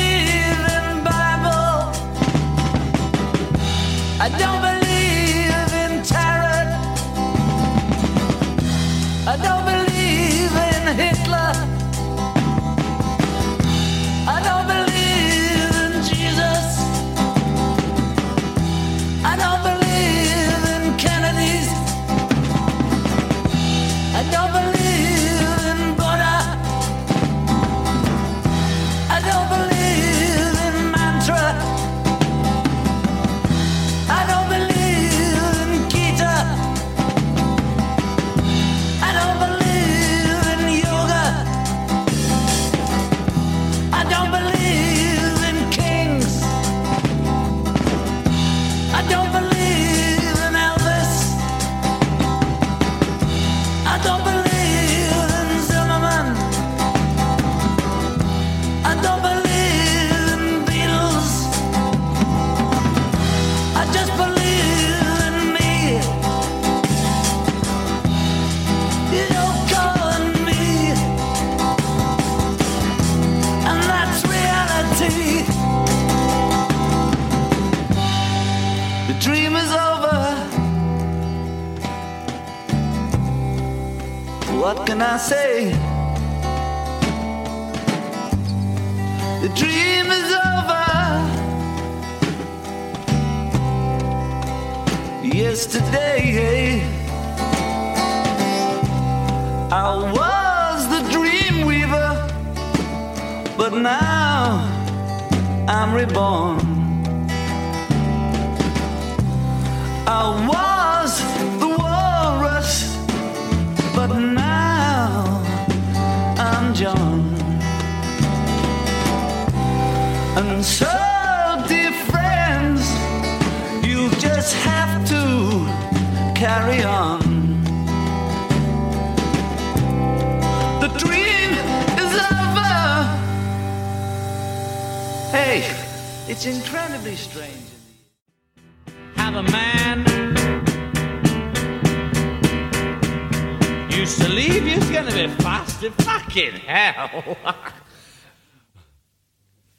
Fucking 146.32 146.62
hell. 146.62 147.38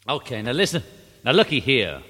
okay, 0.09 0.43
now 0.43 0.53
listen. 0.53 0.83
Now 1.25 1.33
looky 1.33 1.61
here. 1.61 2.03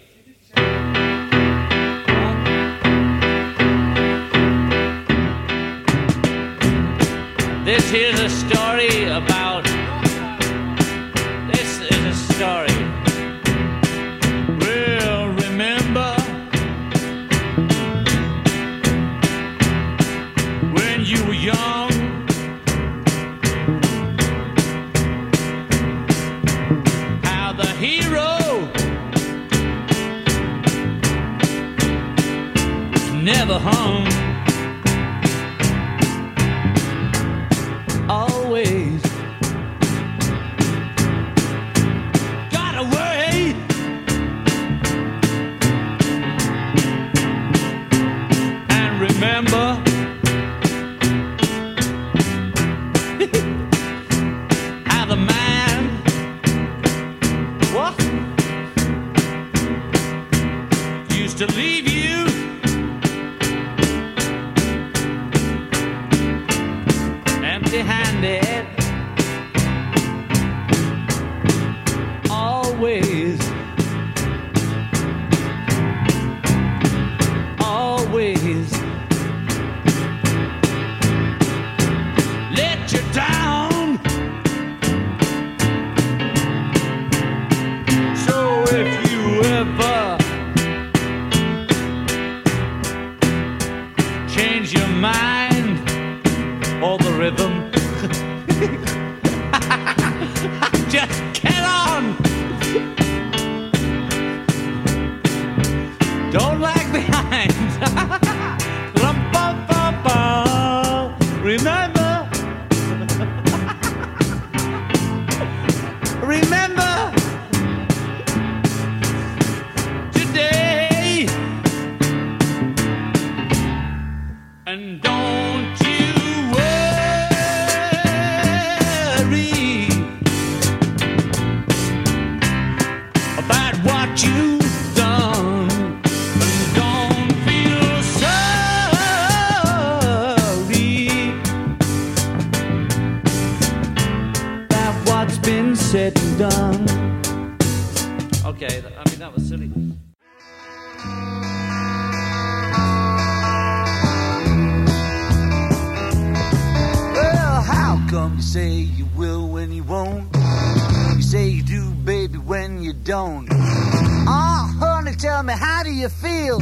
tell 165.22 165.44
me, 165.44 165.52
how 165.52 165.84
do 165.84 165.90
you 165.90 166.08
feel? 166.08 166.58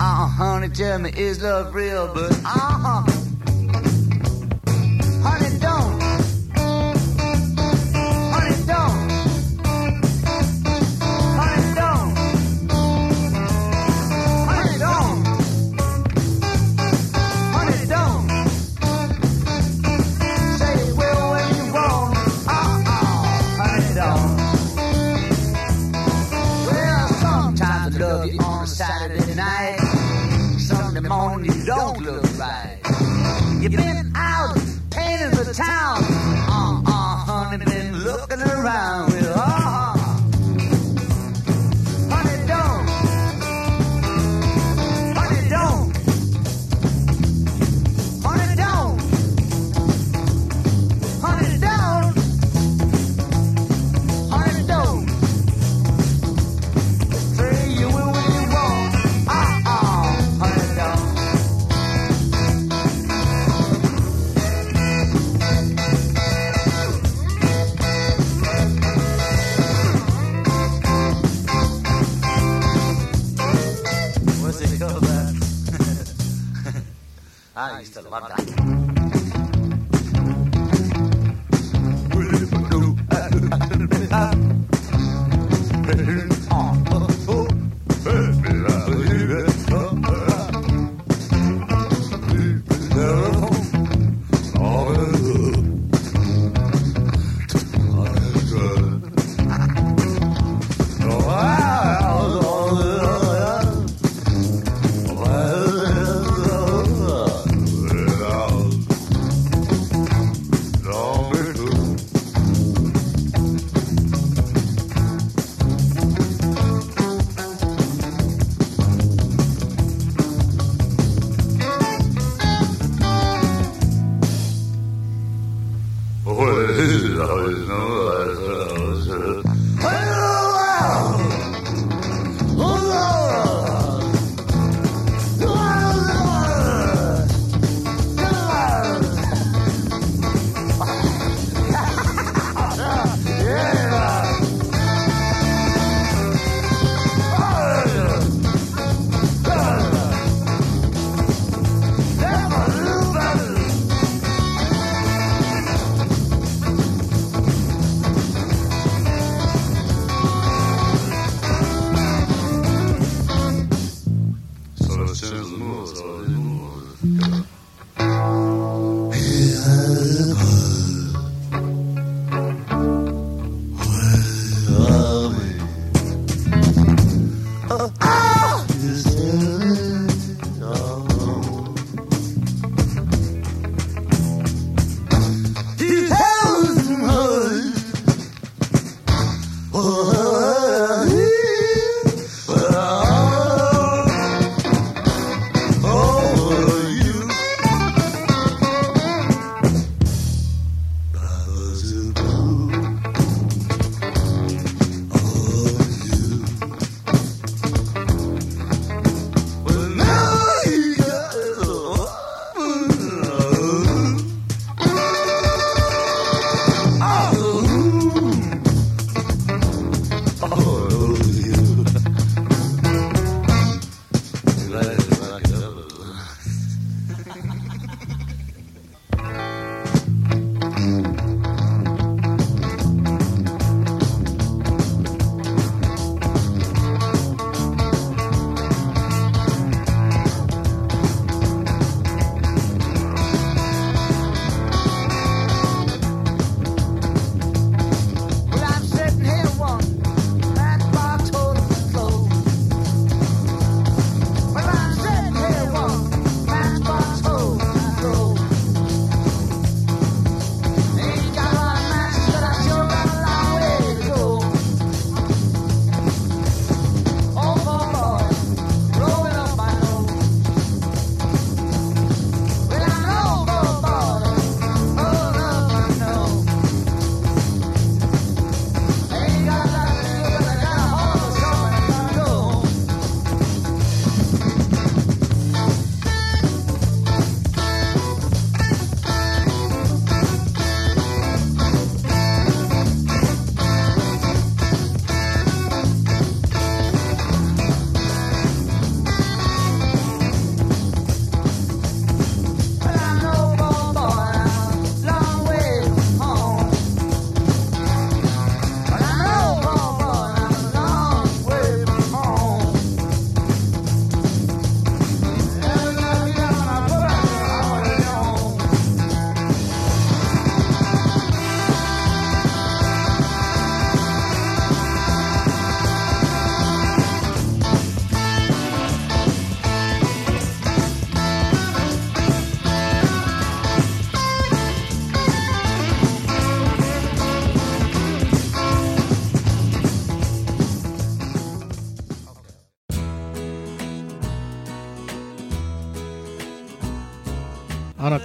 Uh, 0.00 0.26
honey, 0.26 0.70
tell 0.70 0.98
me, 0.98 1.10
is 1.14 1.42
love 1.42 1.74
real? 1.74 2.10
But, 2.14 2.32
uh. 2.46 3.17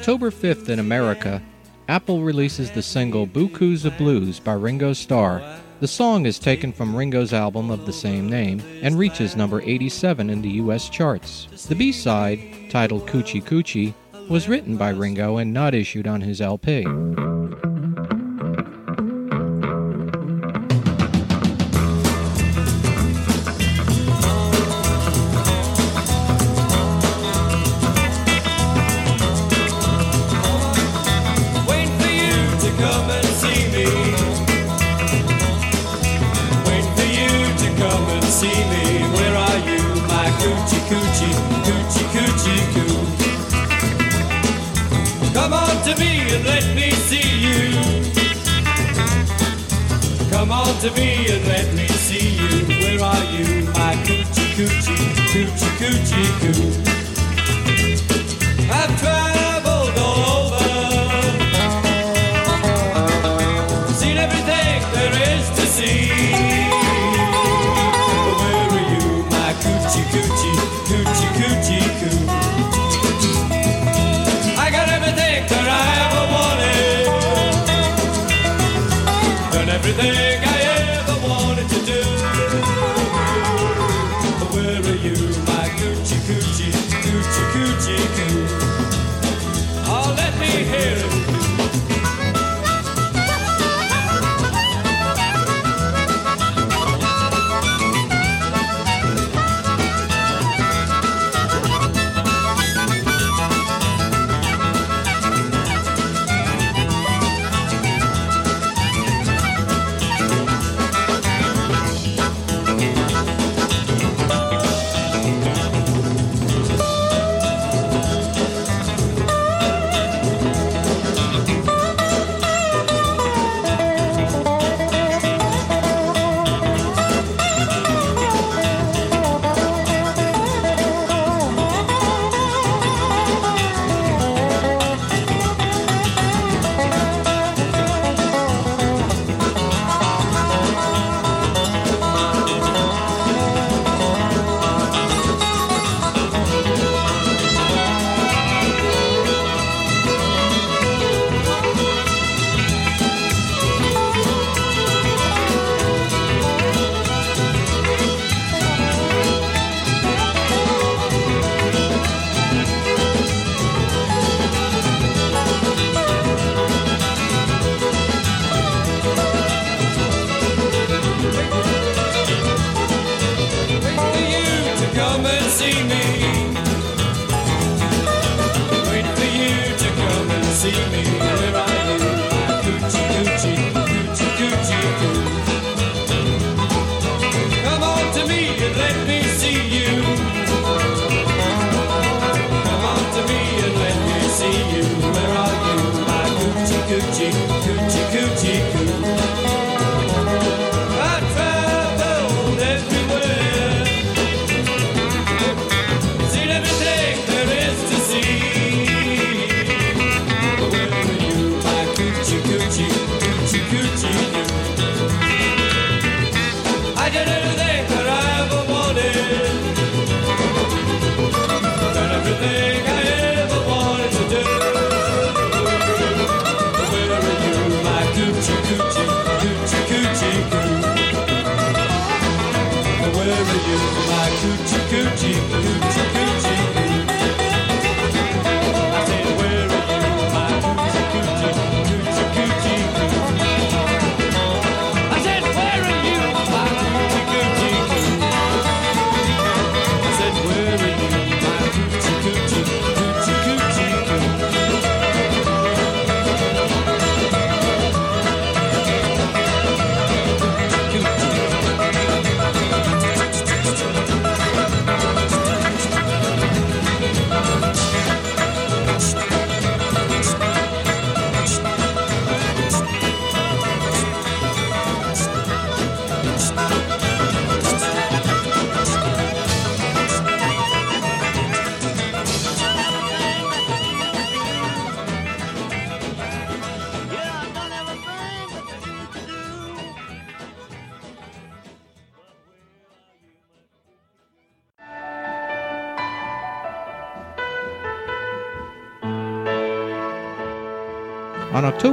October 0.03 0.31
5th 0.31 0.67
in 0.67 0.79
America, 0.79 1.41
Apple 1.87 2.23
releases 2.23 2.69
the 2.69 2.81
single 2.81 3.25
Beaucoups 3.25 3.85
of 3.85 3.97
Blues 3.97 4.37
by 4.37 4.51
Ringo 4.51 4.91
Starr. 4.91 5.41
The 5.79 5.87
song 5.87 6.25
is 6.25 6.39
taken 6.39 6.73
from 6.73 6.93
Ringo's 6.93 7.31
album 7.31 7.71
of 7.71 7.85
the 7.85 7.93
same 7.93 8.29
name 8.29 8.61
and 8.81 8.99
reaches 8.99 9.37
number 9.37 9.61
87 9.61 10.29
in 10.29 10.41
the 10.41 10.49
US 10.63 10.89
charts. 10.89 11.47
The 11.69 11.75
B 11.75 11.93
side, 11.93 12.41
titled 12.69 13.07
Coochy 13.07 13.41
Coochy, 13.41 13.93
was 14.29 14.49
written 14.49 14.75
by 14.75 14.89
Ringo 14.89 15.37
and 15.37 15.53
not 15.53 15.73
issued 15.73 16.05
on 16.05 16.19
his 16.19 16.41
LP. 16.41 16.83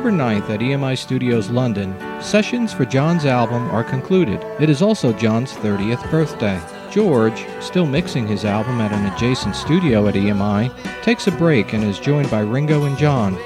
October 0.01 0.16
9th 0.16 0.48
at 0.48 0.61
EMI 0.61 0.96
Studios 0.96 1.51
London, 1.51 1.94
sessions 2.22 2.72
for 2.72 2.86
John's 2.86 3.26
album 3.26 3.70
are 3.70 3.84
concluded. 3.84 4.42
It 4.59 4.70
is 4.70 4.80
also 4.80 5.12
John's 5.12 5.53
30th 5.53 6.11
birthday. 6.11 6.59
George, 6.90 7.44
still 7.61 7.84
mixing 7.84 8.26
his 8.26 8.46
album 8.46 8.80
at 8.80 8.92
an 8.92 9.05
adjacent 9.12 9.55
studio 9.55 10.09
at 10.09 10.14
EMI, 10.14 10.72
takes 11.03 11.26
a 11.26 11.32
break 11.32 11.74
and 11.74 11.84
is 11.84 11.98
joined 11.98 12.30
by 12.30 12.40
Ringo 12.40 12.86
and 12.86 12.96
John. 12.96 13.36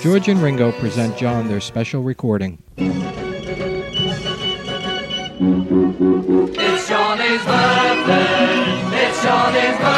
George 0.00 0.28
and 0.28 0.40
Ringo 0.40 0.70
present 0.78 1.16
John 1.16 1.48
their 1.48 1.60
special 1.60 2.04
recording. 2.04 2.62
It's 2.76 2.94
Johnny's 6.88 7.44
birthday. 7.44 9.08
It's 9.08 9.24
Johnny's 9.24 9.76
birthday. 9.78 9.93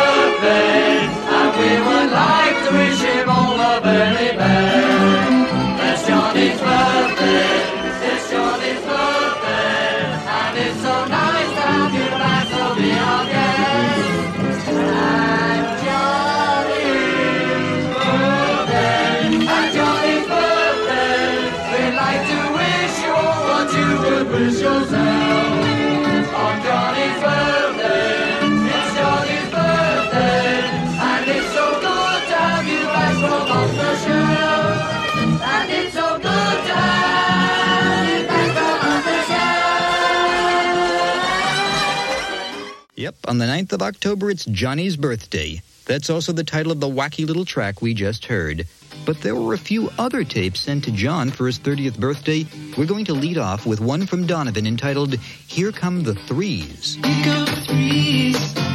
On 43.28 43.38
the 43.38 43.44
9th 43.44 43.72
of 43.72 43.82
October, 43.82 44.30
it's 44.30 44.44
Johnny's 44.44 44.96
birthday. 44.96 45.60
That's 45.86 46.10
also 46.10 46.32
the 46.32 46.44
title 46.44 46.72
of 46.72 46.80
the 46.80 46.88
wacky 46.88 47.26
little 47.26 47.44
track 47.44 47.80
we 47.80 47.94
just 47.94 48.26
heard. 48.26 48.66
But 49.04 49.20
there 49.20 49.34
were 49.34 49.54
a 49.54 49.58
few 49.58 49.90
other 49.98 50.24
tapes 50.24 50.60
sent 50.60 50.84
to 50.84 50.90
John 50.90 51.30
for 51.30 51.46
his 51.46 51.58
30th 51.58 51.98
birthday. 51.98 52.46
We're 52.76 52.86
going 52.86 53.04
to 53.06 53.14
lead 53.14 53.38
off 53.38 53.66
with 53.66 53.80
one 53.80 54.06
from 54.06 54.26
Donovan 54.26 54.66
entitled 54.66 55.14
Here 55.14 55.72
Come 55.72 56.02
the 56.02 56.14
Threes. 56.14 56.98
Here 57.04 57.24
come 57.24 57.46
threes. 57.46 58.65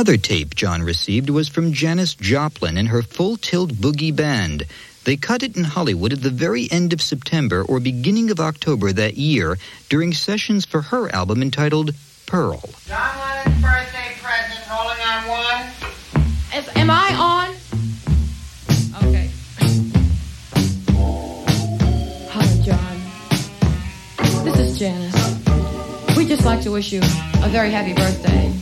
Another 0.00 0.16
tape 0.16 0.54
John 0.54 0.82
received 0.82 1.28
was 1.28 1.50
from 1.50 1.74
Janis 1.74 2.14
Joplin 2.14 2.78
and 2.78 2.88
her 2.88 3.02
Full 3.02 3.36
Tilt 3.36 3.72
Boogie 3.72 4.16
Band. 4.16 4.64
They 5.04 5.18
cut 5.18 5.42
it 5.42 5.58
in 5.58 5.64
Hollywood 5.64 6.14
at 6.14 6.22
the 6.22 6.30
very 6.30 6.72
end 6.72 6.94
of 6.94 7.02
September 7.02 7.62
or 7.68 7.80
beginning 7.80 8.30
of 8.30 8.40
October 8.40 8.94
that 8.94 9.18
year 9.18 9.58
during 9.90 10.14
sessions 10.14 10.64
for 10.64 10.80
her 10.80 11.14
album 11.14 11.42
entitled 11.42 11.94
Pearl. 12.24 12.62
John 12.86 13.18
Lennon's 13.18 13.60
birthday 13.60 14.16
present, 14.22 14.70
rolling 14.70 15.00
on 15.02 15.28
one. 15.28 15.66
Is, 16.56 16.66
am 16.76 16.88
I 16.90 17.14
on? 17.20 17.50
Okay. 19.04 19.30
Hi, 22.30 22.46
John. 22.64 24.44
This 24.46 24.58
is 24.60 24.78
Janis. 24.78 26.16
We'd 26.16 26.28
just 26.28 26.46
like 26.46 26.62
to 26.62 26.70
wish 26.70 26.90
you 26.90 27.00
a 27.00 27.50
very 27.50 27.70
happy 27.70 27.92
birthday 27.92 28.59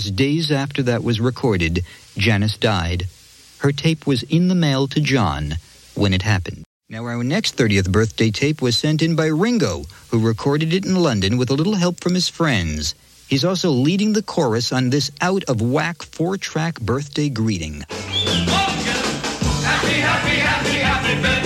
Just 0.00 0.16
days 0.16 0.50
after 0.50 0.82
that 0.84 1.04
was 1.04 1.20
recorded, 1.20 1.84
Janis 2.16 2.56
died. 2.56 3.06
Her 3.58 3.70
tape 3.70 4.06
was 4.06 4.22
in 4.22 4.48
the 4.48 4.54
mail 4.54 4.88
to 4.88 4.98
John 4.98 5.56
when 5.94 6.14
it 6.14 6.22
happened. 6.22 6.64
Now, 6.88 7.04
our 7.04 7.22
next 7.22 7.58
30th 7.58 7.92
birthday 7.92 8.30
tape 8.30 8.62
was 8.62 8.78
sent 8.78 9.02
in 9.02 9.14
by 9.14 9.26
Ringo, 9.26 9.84
who 10.08 10.26
recorded 10.26 10.72
it 10.72 10.86
in 10.86 10.96
London 10.96 11.36
with 11.36 11.50
a 11.50 11.54
little 11.54 11.74
help 11.74 12.00
from 12.00 12.14
his 12.14 12.30
friends. 12.30 12.94
He's 13.28 13.44
also 13.44 13.68
leading 13.68 14.14
the 14.14 14.22
chorus 14.22 14.72
on 14.72 14.88
this 14.88 15.10
out 15.20 15.44
of 15.44 15.60
whack 15.60 16.02
four 16.02 16.38
track 16.38 16.80
birthday 16.80 17.28
greeting. 17.28 17.84
Happy, 17.90 20.00
happy, 20.00 20.40
happy, 20.40 20.78
happy 20.78 21.39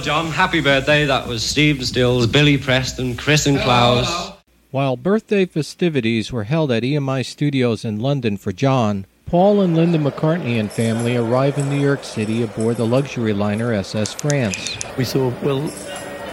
Well, 0.00 0.06
John, 0.06 0.26
happy 0.32 0.62
birthday. 0.62 1.04
That 1.04 1.28
was 1.28 1.42
Steve 1.42 1.84
Stills, 1.86 2.26
Billy 2.26 2.56
Preston, 2.56 3.18
Chris 3.18 3.44
and 3.46 3.58
Klaus. 3.58 4.32
While 4.70 4.96
birthday 4.96 5.44
festivities 5.44 6.32
were 6.32 6.44
held 6.44 6.72
at 6.72 6.82
EMI 6.82 7.22
Studios 7.26 7.84
in 7.84 8.00
London 8.00 8.38
for 8.38 8.50
John, 8.50 9.04
Paul 9.26 9.60
and 9.60 9.76
Linda 9.76 9.98
McCartney 9.98 10.58
and 10.58 10.72
family 10.72 11.18
arrive 11.18 11.58
in 11.58 11.68
New 11.68 11.78
York 11.78 12.02
City 12.02 12.42
aboard 12.42 12.78
the 12.78 12.86
luxury 12.86 13.34
liner 13.34 13.74
SS 13.74 14.14
France. 14.14 14.78
We 14.96 15.04
thought, 15.04 15.34
well, 15.42 15.60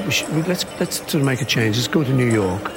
we 0.06 0.12
should, 0.12 0.34
we- 0.34 0.44
let's 0.44 0.66
let's 0.80 1.00
sort 1.00 1.16
of 1.16 1.24
make 1.24 1.42
a 1.42 1.46
change. 1.46 1.76
Let's 1.76 1.90
go 1.90 2.06
to 2.06 2.14
New 2.14 2.32
York. 2.32 2.72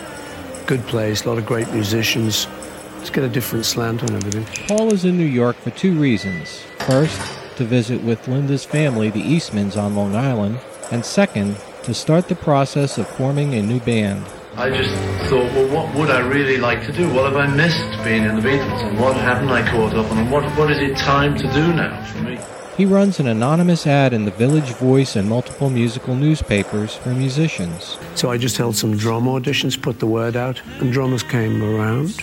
Good 0.66 0.84
place, 0.88 1.24
a 1.24 1.28
lot 1.28 1.38
of 1.38 1.46
great 1.46 1.70
musicians. 1.72 2.48
Let's 2.96 3.10
get 3.10 3.22
a 3.22 3.28
different 3.28 3.64
slant 3.64 4.02
on 4.02 4.10
everything. 4.16 4.44
Paul 4.66 4.92
is 4.92 5.04
in 5.04 5.16
New 5.16 5.24
York 5.24 5.54
for 5.54 5.70
two 5.70 5.96
reasons. 5.96 6.64
First, 6.80 7.20
to 7.58 7.64
visit 7.64 8.02
with 8.02 8.26
Linda's 8.26 8.64
family, 8.64 9.08
the 9.08 9.22
Eastmans 9.22 9.80
on 9.80 9.94
Long 9.94 10.16
Island, 10.16 10.58
and 10.90 11.04
second, 11.04 11.56
to 11.84 11.94
start 11.94 12.28
the 12.28 12.34
process 12.34 12.98
of 12.98 13.08
forming 13.08 13.54
a 13.54 13.62
new 13.62 13.80
band. 13.80 14.24
I 14.56 14.68
just 14.68 14.90
thought, 15.30 15.44
well, 15.54 15.68
what 15.68 15.94
would 15.94 16.10
I 16.10 16.20
really 16.20 16.58
like 16.58 16.84
to 16.86 16.92
do? 16.92 17.12
What 17.14 17.24
have 17.32 17.36
I 17.36 17.46
missed 17.54 18.04
being 18.04 18.24
in 18.24 18.36
the 18.36 18.42
Beatles? 18.42 18.84
And 18.84 18.98
what 18.98 19.16
haven't 19.16 19.48
I 19.48 19.68
caught 19.70 19.94
up 19.94 20.10
on? 20.10 20.18
And 20.18 20.30
what, 20.30 20.44
what 20.58 20.70
is 20.70 20.78
it 20.78 20.96
time 20.96 21.36
to 21.38 21.52
do 21.52 21.72
now 21.72 22.04
for 22.06 22.18
me? 22.18 22.38
He 22.76 22.84
runs 22.84 23.20
an 23.20 23.26
anonymous 23.26 23.86
ad 23.86 24.12
in 24.12 24.24
the 24.24 24.30
Village 24.30 24.72
Voice 24.74 25.14
and 25.16 25.28
multiple 25.28 25.70
musical 25.70 26.14
newspapers 26.14 26.96
for 26.96 27.10
musicians. 27.10 27.98
So 28.14 28.30
I 28.30 28.38
just 28.38 28.56
held 28.56 28.76
some 28.76 28.96
drum 28.96 29.24
auditions, 29.24 29.80
put 29.80 29.98
the 29.98 30.06
word 30.06 30.36
out, 30.36 30.60
and 30.80 30.92
drummers 30.92 31.22
came 31.22 31.62
around. 31.62 32.18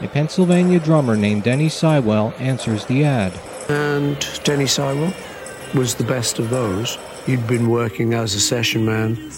A 0.00 0.08
Pennsylvania 0.08 0.80
drummer 0.80 1.16
named 1.16 1.44
Denny 1.44 1.68
Seiwell 1.68 2.32
answers 2.40 2.84
the 2.86 3.04
ad. 3.04 3.32
And 3.68 4.18
Denny 4.44 4.64
Seiwell 4.64 5.14
was 5.74 5.94
the 5.94 6.04
best 6.04 6.38
of 6.38 6.50
those. 6.50 6.98
He'd 7.30 7.46
been 7.46 7.70
working 7.70 8.12
as 8.12 8.34
a 8.34 8.40
session 8.40 8.84
man, 8.84 9.30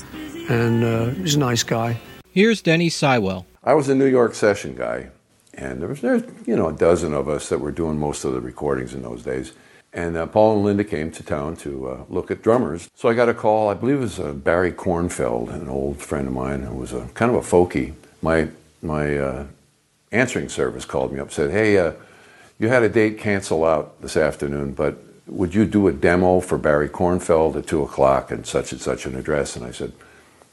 and 0.49 0.83
uh, 0.83 1.11
he 1.11 1.21
was 1.21 1.35
a 1.35 1.39
nice 1.39 1.63
guy. 1.63 2.01
Here's 2.31 2.63
Denny 2.63 2.89
Seiwell. 2.89 3.45
I 3.63 3.75
was 3.75 3.91
a 3.91 3.95
New 3.95 4.07
York 4.07 4.35
session 4.35 4.75
guy, 4.75 5.11
and 5.53 5.83
there 5.83 5.91
was 5.91 6.01
there's 6.01 6.23
you 6.47 6.57
know 6.57 6.69
a 6.69 6.73
dozen 6.73 7.13
of 7.13 7.29
us 7.29 7.51
that 7.51 7.59
were 7.59 7.71
doing 7.71 7.99
most 7.99 8.25
of 8.25 8.33
the 8.33 8.41
recordings 8.41 8.95
in 8.95 9.03
those 9.03 9.23
days. 9.23 9.53
And 9.93 10.17
uh, 10.17 10.27
Paul 10.27 10.57
and 10.57 10.65
Linda 10.65 10.85
came 10.85 11.11
to 11.11 11.23
town 11.23 11.55
to 11.57 11.89
uh, 11.91 12.05
look 12.09 12.31
at 12.31 12.41
drummers. 12.41 12.89
So 12.95 13.11
I 13.11 13.13
got 13.13 13.29
a 13.29 13.35
call. 13.35 13.69
I 13.69 13.75
believe 13.75 13.97
it 13.97 14.01
was 14.01 14.19
uh, 14.19 14.33
Barry 14.33 14.73
Kornfeld, 14.73 15.53
an 15.53 15.69
old 15.69 15.99
friend 15.99 16.27
of 16.29 16.33
mine 16.33 16.63
who 16.63 16.77
was 16.77 16.95
a 16.95 17.11
kind 17.13 17.31
of 17.31 17.37
a 17.37 17.47
folkie. 17.47 17.93
My 18.23 18.49
my 18.81 19.19
uh, 19.19 19.47
answering 20.13 20.49
service 20.49 20.87
called 20.87 21.13
me 21.13 21.21
up, 21.21 21.31
said, 21.31 21.51
"Hey, 21.51 21.77
uh, 21.77 21.93
you 22.59 22.69
had 22.69 22.85
a 22.85 22.89
date 22.89 23.19
cancel 23.19 23.67
out 23.67 24.01
this 24.01 24.17
afternoon, 24.17 24.73
but 24.73 24.97
would 25.27 25.55
you 25.55 25.65
do 25.65 25.89
a 25.89 25.93
demo 25.93 26.41
for 26.41 26.59
Barry 26.59 26.89
Kornfeld 26.89 27.57
at 27.57 27.67
two 27.67 27.83
o'clock 27.83 28.31
and 28.31 28.47
such 28.47 28.73
and 28.73 28.81
such 28.81 29.07
an 29.07 29.17
address?" 29.17 29.57
And 29.57 29.65
I 29.65 29.71
said, 29.71 29.93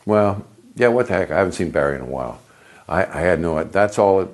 "Well, 0.05 0.45
yeah, 0.75 0.87
what 0.87 1.07
the 1.07 1.13
heck? 1.13 1.31
I 1.31 1.37
haven't 1.37 1.53
seen 1.53 1.71
Barry 1.71 1.95
in 1.95 2.01
a 2.01 2.05
while. 2.05 2.39
I, 2.87 3.03
I 3.05 3.21
had 3.21 3.39
no. 3.39 3.63
That's 3.63 3.99
all 3.99 4.21
it 4.21 4.29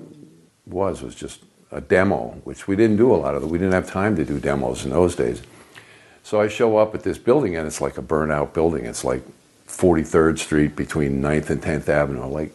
was 0.66 1.02
was 1.02 1.16
just 1.16 1.42
a 1.72 1.82
demo, 1.82 2.40
which 2.44 2.68
we 2.68 2.76
didn't 2.76 2.98
do 2.98 3.14
a 3.14 3.18
lot 3.18 3.36
of. 3.36 3.50
We 3.50 3.58
didn't 3.58 3.74
have 3.74 3.90
time 3.90 4.16
to 4.16 4.26
do 4.26 4.40
demos 4.40 4.86
in 4.86 4.92
those 4.92 5.16
days. 5.16 5.42
So 6.24 6.42
I 6.42 6.48
show 6.48 6.78
up 6.78 6.96
at 6.96 7.04
this 7.04 7.18
building, 7.18 7.56
and 7.56 7.68
it's 7.68 7.82
like 7.82 7.98
a 7.98 8.02
burnout 8.02 8.54
building. 8.54 8.86
It's 8.86 9.04
like 9.04 9.22
43rd 9.68 10.40
Street 10.40 10.76
between 10.76 11.22
9th 11.22 11.50
and 11.50 11.62
10th 11.62 11.90
Avenue, 11.90 12.26
like 12.26 12.52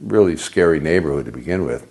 really 0.00 0.36
scary 0.36 0.80
neighborhood 0.80 1.26
to 1.26 1.32
begin 1.32 1.64
with. 1.64 1.86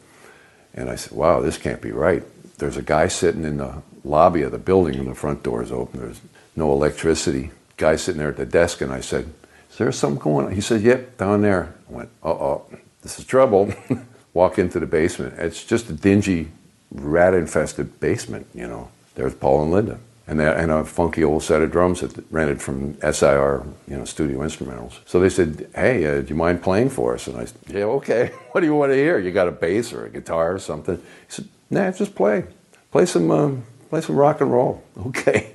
And 0.74 0.90
I 0.90 0.96
said, 0.96 1.14
"Wow, 1.14 1.42
this 1.42 1.58
can't 1.58 1.82
be 1.82 1.92
right." 1.92 2.24
There's 2.58 2.78
a 2.78 2.82
guy 2.82 3.08
sitting 3.08 3.44
in 3.44 3.58
the 3.58 3.82
lobby 4.04 4.42
of 4.42 4.52
the 4.52 4.58
building, 4.58 4.96
and 4.96 5.08
the 5.08 5.16
front 5.16 5.44
door 5.44 5.62
is 5.64 5.72
open. 5.72 6.00
There's 6.00 6.22
no 6.56 6.72
electricity. 6.72 7.52
Guy 7.78 7.96
sitting 7.96 8.20
there 8.20 8.30
at 8.30 8.38
the 8.38 8.46
desk, 8.46 8.82
and 8.82 8.92
I 8.92 9.02
said, 9.02 9.32
"Is 9.72 9.78
there 9.78 9.92
something 9.92 10.22
going 10.22 10.46
on?" 10.48 10.52
He 10.52 10.62
said, 10.62 10.82
"Yep, 10.82 11.18
down 11.18 11.42
there." 11.42 11.74
I 11.90 11.94
went, 11.94 12.10
"Uh 12.24 12.30
oh, 12.30 12.66
this 13.02 13.20
is 13.20 13.26
trouble." 13.26 13.74
Walk 14.34 14.58
into 14.58 14.80
the 14.80 14.88
basement. 14.88 15.36
It's 15.38 15.64
just 15.64 15.90
a 15.90 15.94
dingy, 15.94 16.50
rat-infested 16.92 18.00
basement. 18.00 18.48
You 18.54 18.68
know, 18.68 18.90
there's 19.16 19.36
Paul 19.36 19.64
and 19.64 19.72
Linda, 19.72 20.00
and 20.26 20.40
that, 20.40 20.58
and 20.58 20.72
a 20.72 20.84
funky 20.84 21.24
old 21.24 21.44
set 21.44 21.62
of 21.62 21.72
drums 21.72 22.02
that 22.02 22.24
rented 22.32 22.60
from 22.60 22.98
SIR, 23.02 23.64
you 23.88 23.96
know, 23.98 24.06
studio 24.06 24.40
instrumentals. 24.40 25.00
So 25.06 25.20
they 25.20 25.30
said, 25.30 25.68
"Hey, 25.76 26.06
uh, 26.06 26.22
do 26.22 26.28
you 26.30 26.36
mind 26.36 26.62
playing 26.64 26.90
for 26.90 27.14
us?" 27.14 27.28
And 27.28 27.38
I 27.38 27.46
said, 27.46 27.58
"Yeah, 27.68 27.86
okay. 27.86 28.32
What 28.52 28.62
do 28.62 28.68
you 28.68 28.76
want 28.76 28.92
to 28.92 28.96
hear? 28.96 29.18
You 29.18 29.32
got 29.32 29.48
a 29.48 29.52
bass 29.52 29.94
or 29.94 30.06
a 30.06 30.10
guitar 30.10 30.54
or 30.54 30.60
something?" 30.60 30.98
He 30.98 31.30
said, 31.30 31.48
"Nah, 31.70 31.92
just 31.92 32.14
play. 32.16 32.46
Play 32.92 33.08
some, 33.08 33.32
um, 33.32 33.64
play 33.94 34.02
some 34.02 34.16
rock 34.16 34.42
and 34.42 34.52
roll." 34.52 34.84
Okay. 35.08 35.52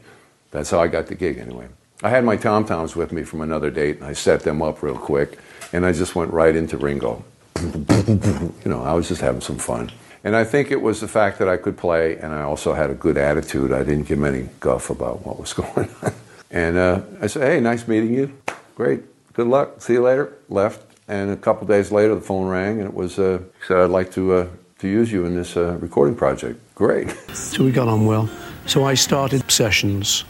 That's 0.50 0.70
how 0.70 0.80
I 0.80 0.88
got 0.88 1.06
the 1.06 1.14
gig 1.14 1.38
anyway. 1.38 1.68
I 2.02 2.08
had 2.08 2.24
my 2.24 2.36
tom 2.36 2.64
toms 2.64 2.96
with 2.96 3.12
me 3.12 3.22
from 3.24 3.40
another 3.40 3.70
date, 3.70 3.96
and 3.96 4.06
I 4.06 4.14
set 4.14 4.40
them 4.40 4.62
up 4.62 4.82
real 4.82 4.96
quick, 4.96 5.38
and 5.72 5.84
I 5.84 5.92
just 5.92 6.14
went 6.14 6.32
right 6.32 6.54
into 6.54 6.78
Ringo. 6.78 7.22
you 7.60 8.70
know, 8.72 8.82
I 8.82 8.92
was 8.94 9.08
just 9.08 9.20
having 9.20 9.40
some 9.40 9.58
fun. 9.58 9.90
And 10.24 10.34
I 10.36 10.44
think 10.44 10.70
it 10.70 10.80
was 10.80 11.00
the 11.00 11.08
fact 11.08 11.38
that 11.38 11.48
I 11.48 11.56
could 11.56 11.76
play, 11.76 12.16
and 12.16 12.32
I 12.32 12.42
also 12.42 12.72
had 12.72 12.90
a 12.90 12.94
good 12.94 13.18
attitude. 13.18 13.72
I 13.72 13.82
didn't 13.82 14.06
give 14.06 14.22
any 14.22 14.48
guff 14.60 14.90
about 14.90 15.26
what 15.26 15.38
was 15.38 15.52
going 15.62 15.90
on. 16.02 16.12
And 16.50 16.76
uh, 16.76 17.00
I 17.20 17.26
said, 17.26 17.42
"Hey, 17.50 17.60
nice 17.60 17.86
meeting 17.88 18.14
you. 18.14 18.32
Great. 18.74 19.00
Good 19.34 19.48
luck. 19.48 19.82
See 19.82 19.94
you 19.94 20.02
later." 20.02 20.32
Left, 20.48 20.80
and 21.08 21.30
a 21.30 21.36
couple 21.36 21.66
days 21.66 21.92
later, 21.92 22.14
the 22.14 22.20
phone 22.20 22.46
rang, 22.48 22.78
and 22.80 22.88
it 22.88 22.94
was 22.94 23.18
uh, 23.18 23.40
said, 23.66 23.78
"I'd 23.78 23.90
like 23.90 24.10
to 24.12 24.22
uh, 24.32 24.46
to 24.78 24.88
use 24.88 25.10
you 25.10 25.26
in 25.26 25.34
this 25.34 25.56
uh, 25.56 25.76
recording 25.80 26.14
project." 26.14 26.60
Great. 26.74 27.14
So 27.34 27.64
we 27.64 27.72
got 27.72 27.88
on 27.88 28.06
well. 28.06 28.28
So 28.66 28.84
I 28.84 28.94
started 28.94 29.50
sessions 29.50 30.24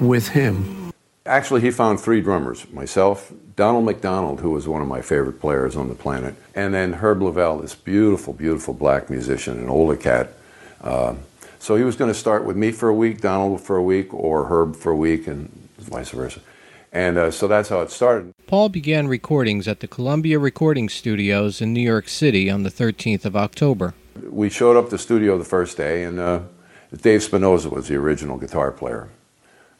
with 0.00 0.28
him. 0.28 0.92
Actually, 1.26 1.60
he 1.60 1.70
found 1.70 2.00
three 2.00 2.20
drummers 2.20 2.68
myself, 2.72 3.32
Donald 3.54 3.84
McDonald, 3.84 4.40
who 4.40 4.50
was 4.50 4.66
one 4.66 4.82
of 4.82 4.88
my 4.88 5.02
favorite 5.02 5.40
players 5.40 5.76
on 5.76 5.88
the 5.88 5.94
planet, 5.94 6.34
and 6.54 6.72
then 6.72 6.94
Herb 6.94 7.20
Lovelle, 7.20 7.60
this 7.60 7.74
beautiful, 7.74 8.32
beautiful 8.32 8.74
black 8.74 9.10
musician, 9.10 9.58
an 9.58 9.68
older 9.68 9.96
cat. 9.96 10.32
Uh, 10.80 11.14
so 11.58 11.76
he 11.76 11.84
was 11.84 11.96
going 11.96 12.10
to 12.10 12.18
start 12.18 12.44
with 12.44 12.56
me 12.56 12.70
for 12.70 12.88
a 12.88 12.94
week, 12.94 13.20
Donald 13.20 13.60
for 13.60 13.76
a 13.76 13.82
week, 13.82 14.14
or 14.14 14.46
Herb 14.46 14.76
for 14.76 14.92
a 14.92 14.96
week, 14.96 15.26
and 15.26 15.50
vice 15.78 16.10
versa. 16.10 16.40
And 16.92 17.18
uh, 17.18 17.30
so 17.30 17.48
that's 17.48 17.68
how 17.68 17.80
it 17.80 17.90
started. 17.90 18.32
Paul 18.48 18.70
began 18.70 19.08
recordings 19.08 19.68
at 19.68 19.80
the 19.80 19.86
Columbia 19.86 20.38
Recording 20.38 20.88
Studios 20.88 21.60
in 21.60 21.74
New 21.74 21.82
York 21.82 22.08
City 22.08 22.48
on 22.48 22.62
the 22.62 22.70
13th 22.70 23.26
of 23.26 23.36
October. 23.36 23.92
We 24.22 24.48
showed 24.48 24.74
up 24.74 24.88
the 24.88 24.96
studio 24.96 25.36
the 25.36 25.44
first 25.44 25.76
day, 25.76 26.02
and 26.02 26.18
uh, 26.18 26.40
Dave 26.98 27.20
Spinozza 27.20 27.70
was 27.70 27.88
the 27.88 27.96
original 27.96 28.38
guitar 28.38 28.72
player. 28.72 29.10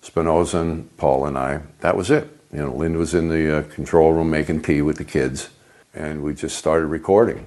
Spinozza 0.02 0.60
and 0.60 0.94
Paul 0.98 1.24
and 1.24 1.38
I, 1.38 1.62
that 1.80 1.96
was 1.96 2.10
it. 2.10 2.28
You 2.52 2.58
know, 2.58 2.74
Lynn 2.74 2.98
was 2.98 3.14
in 3.14 3.30
the 3.30 3.60
uh, 3.60 3.62
control 3.62 4.12
room 4.12 4.28
making 4.28 4.60
tea 4.60 4.82
with 4.82 4.98
the 4.98 5.04
kids, 5.06 5.48
and 5.94 6.22
we 6.22 6.34
just 6.34 6.58
started 6.58 6.88
recording. 6.88 7.46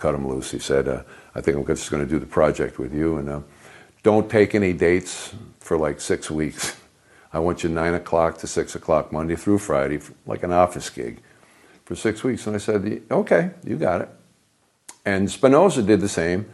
Cut 0.00 0.14
him 0.14 0.26
loose. 0.26 0.50
He 0.50 0.58
said, 0.58 0.88
uh, 0.88 1.02
I 1.34 1.42
think 1.42 1.58
I'm 1.58 1.66
just 1.66 1.90
going 1.90 2.02
to 2.02 2.08
do 2.08 2.18
the 2.18 2.26
project 2.26 2.78
with 2.78 2.94
you, 2.94 3.18
and 3.18 3.28
uh, 3.28 3.40
don't 4.02 4.30
take 4.30 4.54
any 4.54 4.72
dates 4.72 5.34
for 5.58 5.76
like 5.76 6.00
six 6.00 6.30
weeks. 6.30 6.76
I 7.34 7.38
want 7.38 7.62
you 7.62 7.68
9 7.68 7.94
o'clock 7.94 8.38
to 8.38 8.46
6 8.46 8.74
o'clock, 8.74 9.12
Monday 9.12 9.36
through 9.36 9.58
Friday, 9.58 10.00
like 10.26 10.42
an 10.42 10.52
office 10.52 10.88
gig, 10.90 11.20
for 11.84 11.94
six 11.94 12.24
weeks. 12.24 12.46
And 12.46 12.56
I 12.56 12.58
said, 12.58 13.02
okay, 13.10 13.50
you 13.62 13.76
got 13.76 14.00
it. 14.00 14.08
And 15.04 15.28
Spinozza 15.28 15.86
did 15.86 16.00
the 16.00 16.08
same. 16.08 16.46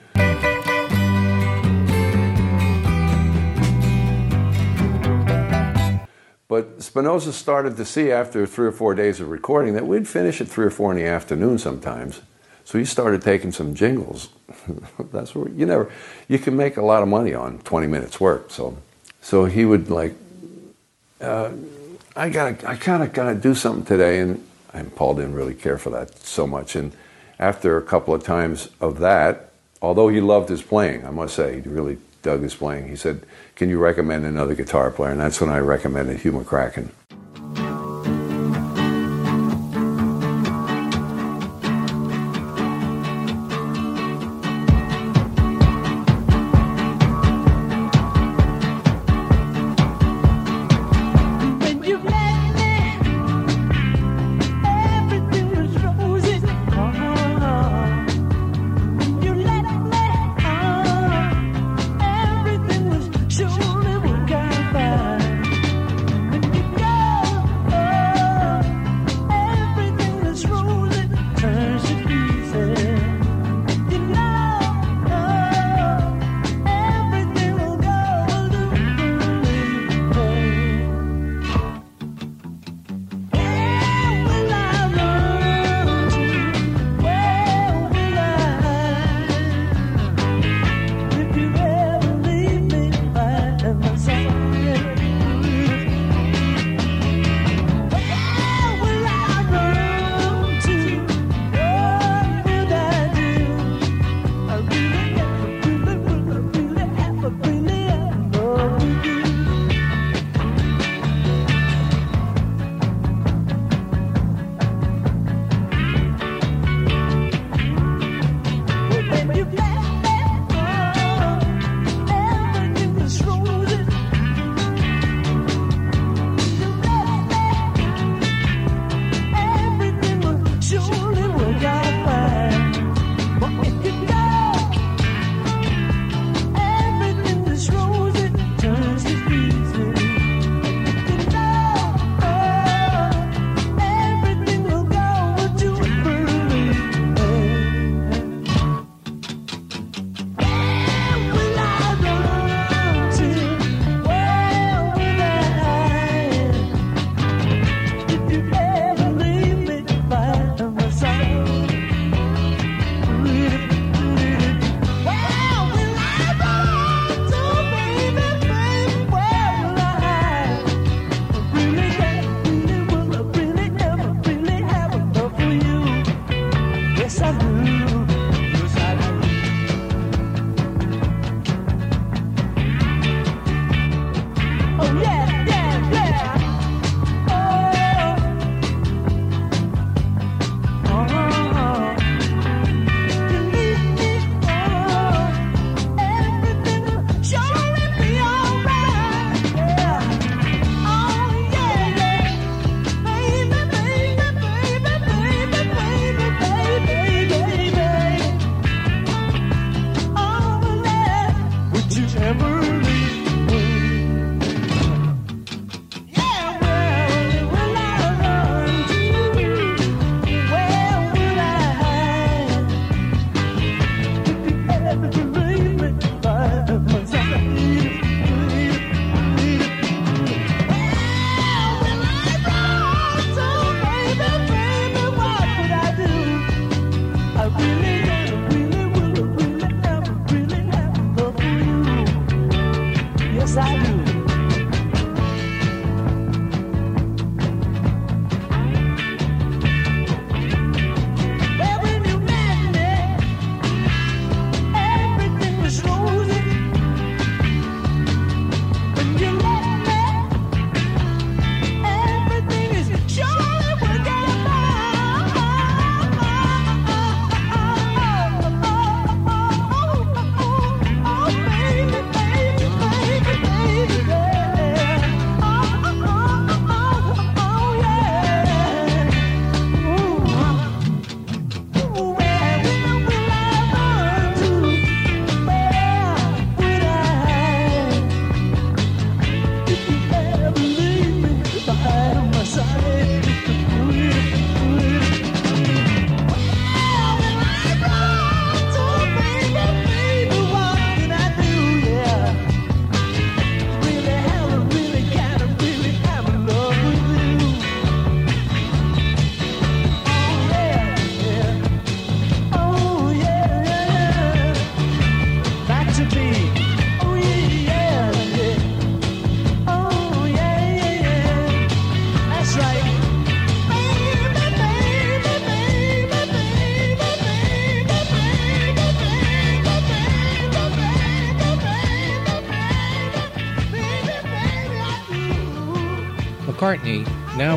But 6.48 6.56
But 6.56 6.78
Spinozza 6.78 7.32
started 7.32 7.76
to 7.76 7.84
see 7.84 8.10
after 8.10 8.46
three 8.46 8.66
or 8.66 8.72
four 8.72 8.94
days 8.94 9.20
of 9.20 9.28
recording 9.28 9.74
that 9.74 9.86
we'd 9.86 10.08
finish 10.08 10.40
at 10.40 10.48
three 10.48 10.64
or 10.64 10.70
four 10.70 10.90
in 10.90 10.96
the 10.96 11.04
afternoon 11.04 11.58
sometimes. 11.58 12.22
So 12.66 12.78
he 12.78 12.84
started 12.84 13.22
taking 13.22 13.52
some 13.52 13.76
jingles. 13.76 14.28
That's 15.12 15.36
where 15.36 15.48
you 15.48 15.66
never 15.66 15.90
you 16.26 16.40
can 16.40 16.56
make 16.56 16.76
a 16.76 16.82
lot 16.82 17.02
of 17.02 17.08
money 17.08 17.32
on 17.32 17.60
20 17.60 17.86
minutes 17.86 18.20
work. 18.20 18.50
So 18.50 18.76
so 19.22 19.44
he 19.44 19.64
would 19.64 19.88
like 19.88 20.14
uh, 21.20 21.52
I 22.16 22.28
gotta 22.28 22.68
I 22.68 22.74
kind 22.74 23.04
of 23.04 23.12
gotta 23.12 23.36
do 23.36 23.54
something 23.54 23.84
today, 23.84 24.18
and 24.18 24.44
and 24.72 24.94
Paul 24.96 25.14
didn't 25.14 25.34
really 25.34 25.54
care 25.54 25.78
for 25.78 25.90
that 25.90 26.18
so 26.18 26.44
much. 26.46 26.74
And 26.74 26.92
after 27.38 27.76
a 27.78 27.82
couple 27.82 28.12
of 28.12 28.24
times 28.24 28.68
of 28.80 28.98
that, 28.98 29.50
although 29.80 30.08
he 30.08 30.20
loved 30.20 30.48
his 30.48 30.62
playing, 30.62 31.06
I 31.06 31.10
must 31.10 31.36
say 31.36 31.60
he 31.60 31.68
really 31.68 31.98
dug 32.22 32.42
his 32.42 32.56
playing. 32.56 32.88
He 32.88 32.96
said, 32.96 33.22
"Can 33.54 33.70
you 33.70 33.78
recommend 33.78 34.24
another 34.24 34.56
guitar 34.56 34.90
player?" 34.90 35.12
And 35.12 35.20
that's 35.20 35.40
when 35.40 35.50
I 35.50 35.58
recommended 35.58 36.18
Hugh 36.18 36.32
McCracken. 36.32 36.88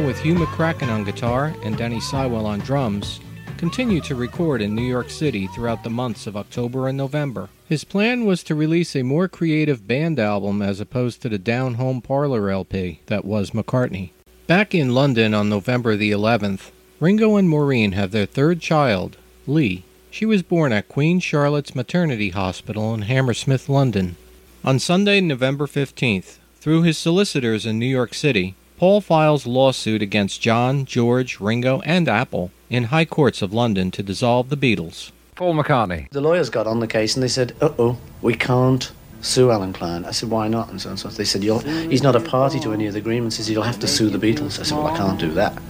With 0.10 0.22
Hugh 0.22 0.34
McCracken 0.34 0.90
on 0.90 1.04
guitar 1.04 1.54
and 1.62 1.78
Denny 1.78 2.00
Seiwell 2.00 2.48
on 2.48 2.62
drums, 2.62 3.20
continued 3.58 4.04
to 4.06 4.16
record 4.16 4.60
in 4.60 4.74
New 4.74 4.82
York 4.82 5.12
City 5.12 5.46
throughout 5.46 5.84
the 5.84 5.92
months 5.92 6.26
of 6.26 6.36
October 6.36 6.88
and 6.88 6.98
November. 6.98 7.50
His 7.68 7.84
plan 7.84 8.26
was 8.26 8.42
to 8.46 8.56
release 8.56 8.96
a 8.96 9.04
more 9.04 9.28
creative 9.28 9.88
band 9.88 10.20
album 10.20 10.64
as 10.64 10.80
opposed 10.80 11.22
to 11.22 11.30
the 11.30 11.38
down 11.38 11.76
home 11.76 12.02
parlor 12.02 12.50
LP 12.50 13.02
that 13.06 13.24
was 13.24 13.52
McCartney. 13.52 14.10
Back 14.48 14.74
in 14.74 14.96
London 14.96 15.36
on 15.36 15.48
November 15.48 15.96
the 15.96 16.10
11th, 16.10 16.72
Ringo 17.00 17.36
and 17.36 17.48
Maureen 17.48 17.92
have 17.92 18.10
their 18.10 18.26
third 18.26 18.62
child, 18.62 19.16
Lee. 19.46 19.84
She 20.10 20.26
was 20.26 20.42
born 20.42 20.74
at 20.74 20.90
Queen 20.90 21.20
Charlotte's 21.20 21.76
Maternity 21.76 22.32
Hospital 22.32 22.96
in 22.96 23.04
Hammersmith, 23.04 23.70
London. 23.70 24.16
On 24.64 24.80
Sunday, 24.80 25.22
November 25.22 25.68
15th, 25.68 26.40
through 26.60 26.82
his 26.82 26.98
solicitors 26.98 27.68
in 27.68 27.78
New 27.78 27.86
York 27.86 28.16
City, 28.16 28.56
Paul 28.80 29.02
files 29.02 29.46
lawsuit 29.46 30.02
against 30.02 30.40
John, 30.40 30.86
George, 30.86 31.42
Ringo, 31.42 31.82
and 31.82 32.08
Apple 32.08 32.50
in 32.70 32.86
high 32.86 33.04
courts 33.04 33.42
of 33.42 33.54
London 33.54 33.92
to 33.92 34.02
dissolve 34.02 34.48
the 34.48 34.56
Beatles. 34.56 35.12
Paul 35.36 35.54
McCartney. 35.54 36.10
The 36.12 36.22
lawyers 36.22 36.50
got 36.50 36.66
on 36.66 36.80
the 36.80 36.88
case 36.88 37.14
and 37.14 37.22
they 37.22 37.28
said, 37.28 37.54
uh 37.60 37.72
oh, 37.78 37.98
we 38.22 38.36
can't 38.36 38.90
sue 39.20 39.52
Allen 39.52 39.74
Klein. 39.74 40.06
I 40.06 40.12
said, 40.12 40.30
why 40.30 40.48
not? 40.48 40.70
And 40.70 40.80
so 40.82 40.92
and 40.92 40.98
so. 40.98 41.10
They 41.10 41.26
said, 41.26 41.44
You'll, 41.44 41.60
he's 41.60 42.02
not 42.02 42.16
a 42.16 42.22
party 42.22 42.58
to 42.62 42.72
any 42.72 42.88
of 42.88 42.94
the 42.94 43.00
agreements. 43.00 43.36
He 43.36 43.44
said, 43.44 43.52
you'll 43.52 43.64
have 43.64 43.80
to 43.80 43.88
sue 43.88 44.10
the 44.10 44.18
Beatles. 44.18 44.62
I 44.62 44.64
said, 44.64 44.78
well, 44.78 44.88
I 44.88 44.96
can't 44.96 45.20
do 45.20 45.32
that. 45.32 45.62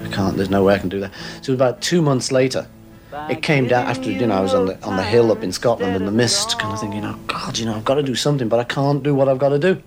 I 0.00 0.08
can't, 0.08 0.38
there's 0.38 0.48
no 0.48 0.64
way 0.64 0.76
I 0.76 0.78
can 0.78 0.88
do 0.88 1.00
that. 1.00 1.12
So 1.42 1.52
about 1.52 1.82
two 1.82 2.00
months 2.00 2.32
later, 2.32 2.66
it 3.28 3.42
came 3.42 3.68
down 3.68 3.84
after, 3.84 4.10
you 4.10 4.26
know, 4.26 4.34
I 4.34 4.40
was 4.40 4.54
on 4.54 4.64
the, 4.64 4.82
on 4.82 4.96
the 4.96 5.04
hill 5.04 5.30
up 5.30 5.42
in 5.42 5.52
Scotland 5.52 5.94
in 5.94 6.06
the 6.06 6.10
mist, 6.10 6.58
kind 6.58 6.72
of 6.72 6.80
thinking, 6.80 7.02
you 7.02 7.06
know, 7.06 7.18
God, 7.26 7.58
you 7.58 7.66
know, 7.66 7.74
I've 7.74 7.84
got 7.84 7.96
to 7.96 8.02
do 8.02 8.14
something, 8.14 8.48
but 8.48 8.60
I 8.60 8.64
can't 8.64 9.02
do 9.02 9.14
what 9.14 9.28
I've 9.28 9.38
got 9.38 9.50
to 9.50 9.58
do. 9.58 9.82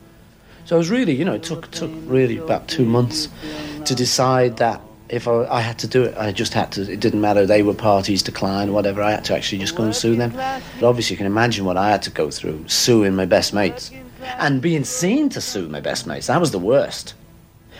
So 0.65 0.75
it 0.75 0.79
was 0.79 0.89
really, 0.89 1.13
you 1.13 1.25
know, 1.25 1.33
it 1.33 1.43
took, 1.43 1.69
took 1.71 1.91
really 2.05 2.37
about 2.37 2.67
two 2.67 2.85
months 2.85 3.27
to 3.85 3.95
decide 3.95 4.57
that 4.57 4.81
if 5.09 5.27
I, 5.27 5.45
I, 5.45 5.61
had 5.61 5.79
to 5.79 5.87
do 5.87 6.03
it, 6.03 6.15
I 6.17 6.31
just 6.31 6.53
had 6.53 6.71
to. 6.73 6.81
It 6.81 6.99
didn't 6.99 7.21
matter. 7.21 7.45
They 7.45 7.63
were 7.63 7.73
parties, 7.73 8.21
to 8.23 8.31
decline, 8.31 8.73
whatever. 8.73 9.01
I 9.01 9.11
had 9.11 9.25
to 9.25 9.35
actually 9.35 9.57
just 9.57 9.75
go 9.75 9.83
and 9.83 9.95
sue 9.95 10.15
them. 10.15 10.31
But 10.31 10.87
obviously, 10.87 11.15
you 11.15 11.17
can 11.17 11.25
imagine 11.25 11.65
what 11.65 11.77
I 11.77 11.89
had 11.89 12.03
to 12.03 12.11
go 12.11 12.29
through 12.29 12.67
suing 12.67 13.15
my 13.15 13.25
best 13.25 13.53
mates 13.53 13.91
and 14.21 14.61
being 14.61 14.83
seen 14.83 15.29
to 15.29 15.41
sue 15.41 15.67
my 15.67 15.81
best 15.81 16.05
mates. 16.05 16.27
That 16.27 16.39
was 16.39 16.51
the 16.51 16.59
worst. 16.59 17.15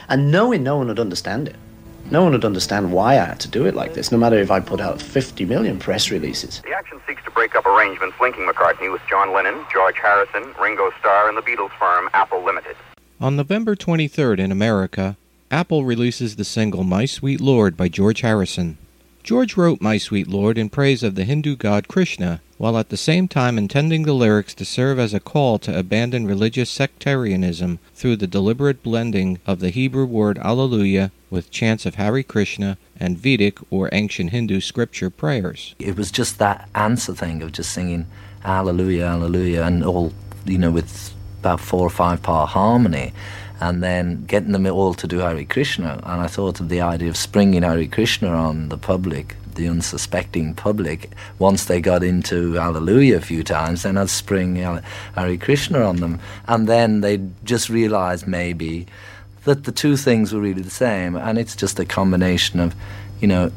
And 0.07 0.32
knowing 0.32 0.63
no 0.63 0.77
one 0.77 0.88
would 0.88 0.99
understand 0.99 1.47
it. 1.47 1.55
No 2.12 2.24
one 2.24 2.32
would 2.32 2.43
understand 2.43 2.91
why 2.91 3.20
I 3.20 3.26
had 3.26 3.39
to 3.41 3.47
do 3.47 3.68
it 3.68 3.76
like 3.76 3.93
this, 3.93 4.12
no 4.12 4.18
matter 4.18 4.39
if 4.39 4.49
I 4.49 4.60
put 4.60 4.82
out 4.82 4.99
50 4.99 5.45
million 5.45 5.78
press 5.78 6.10
releases. 6.10 6.60
The 6.62 6.74
action 6.74 6.99
seeks 7.07 7.24
to 7.26 7.32
break 7.32 7.55
up 7.55 7.68
arrangements 7.68 8.16
linking 8.20 8.47
McCartney 8.47 8.91
with 8.91 9.01
John 9.07 9.32
Lennon, 9.32 9.64
George 9.72 9.97
Harrison, 10.01 10.51
Ringo 10.60 10.89
Starr, 10.99 11.30
and 11.30 11.38
the 11.38 11.43
Beatles 11.43 11.70
firm 11.78 12.10
Apple 12.14 12.43
Limited. 12.43 12.76
On 13.22 13.36
November 13.36 13.76
23rd 13.76 14.39
in 14.39 14.51
America, 14.51 15.18
Apple 15.51 15.84
releases 15.86 16.36
the 16.36 16.43
single 16.43 16.84
My 16.84 17.05
Sweet 17.05 17.39
Lord 17.39 17.78
by 17.78 17.89
George 17.89 18.22
Harrison. 18.22 18.80
George 19.22 19.55
wrote 19.55 19.80
My 19.80 19.99
Sweet 19.99 20.28
Lord 20.28 20.57
in 20.57 20.70
praise 20.70 21.03
of 21.03 21.14
the 21.14 21.26
Hindu 21.26 21.55
god 21.57 21.88
Krishna, 21.88 22.41
while 22.60 22.78
at 22.78 22.89
the 22.89 22.97
same 22.97 23.26
time 23.26 23.57
intending 23.57 24.03
the 24.03 24.14
lyrics 24.14 24.53
to 24.53 24.66
serve 24.66 24.99
as 24.99 25.14
a 25.14 25.20
call 25.20 25.57
to 25.57 25.80
abandon 25.80 26.28
religious 26.28 26.70
sectarianism 26.70 27.80
through 27.95 28.18
the 28.18 28.28
deliberate 28.28 28.84
blending 28.84 29.39
of 29.47 29.62
the 29.62 29.70
Hebrew 29.70 30.05
word 30.05 30.38
Alleluia 30.39 31.12
with 31.30 31.51
chants 31.51 31.86
of 31.86 31.95
Hare 31.95 32.22
Krishna 32.22 32.78
and 32.99 33.18
Vedic 33.18 33.60
or 33.72 33.88
ancient 33.93 34.32
Hindu 34.32 34.60
scripture 34.60 35.10
prayers. 35.10 35.74
It 35.80 35.95
was 35.95 36.12
just 36.12 36.38
that 36.39 36.68
answer 36.76 37.14
thing 37.14 37.41
of 37.41 37.53
just 37.53 37.72
singing 37.72 38.07
Alleluia, 38.43 39.07
Alleluia, 39.07 39.66
and 39.66 39.82
all, 39.86 40.12
you 40.45 40.57
know, 40.57 40.72
with 40.72 41.14
about 41.39 41.62
four 41.62 41.88
or 41.88 41.89
five 41.89 42.22
part 42.22 42.49
harmony 42.49 43.14
and 43.62 43.82
then 43.82 44.26
getting 44.26 44.51
them 44.51 44.66
all 44.68 44.93
to 44.95 45.07
do 45.07 45.20
Hare 45.20 45.45
Krishna. 45.45 46.01
And 46.03 46.22
I 46.22 46.28
thought 46.28 46.60
of 46.60 46.68
the 46.68 46.82
idea 46.82 47.07
of 47.07 47.16
springing 47.16 47.64
Hare 47.64 47.88
Krishna 47.88 48.28
on 48.28 48.68
the 48.68 48.78
public, 48.78 49.38
the 49.60 49.68
unsuspecting 49.68 50.55
public. 50.55 51.12
Once 51.38 51.66
they 51.66 51.82
got 51.82 52.01
into 52.01 52.57
Alleluia 52.57 53.18
a 53.18 53.22
few 53.22 53.43
times, 53.43 53.84
then 53.84 53.97
I'd 53.97 54.10
spring 54.10 54.55
Hare 54.55 55.38
Krishna 55.38 55.82
on 55.82 55.97
them. 55.97 56.20
And 56.47 56.68
then 56.68 57.01
they'd 57.01 57.30
just 57.45 57.70
realize 57.70 58.26
maybe 58.26 58.88
that 59.43 59.66
the 59.66 59.72
two 59.72 59.97
things 59.97 60.34
were 60.34 60.39
really 60.39 60.62
the 60.62 60.70
same. 60.70 61.16
And 61.16 61.38
it's 61.38 61.55
just 61.55 61.78
a 61.80 61.86
combination 61.86 62.62
of, 62.62 62.74
you 63.20 63.28
know, 63.28 63.51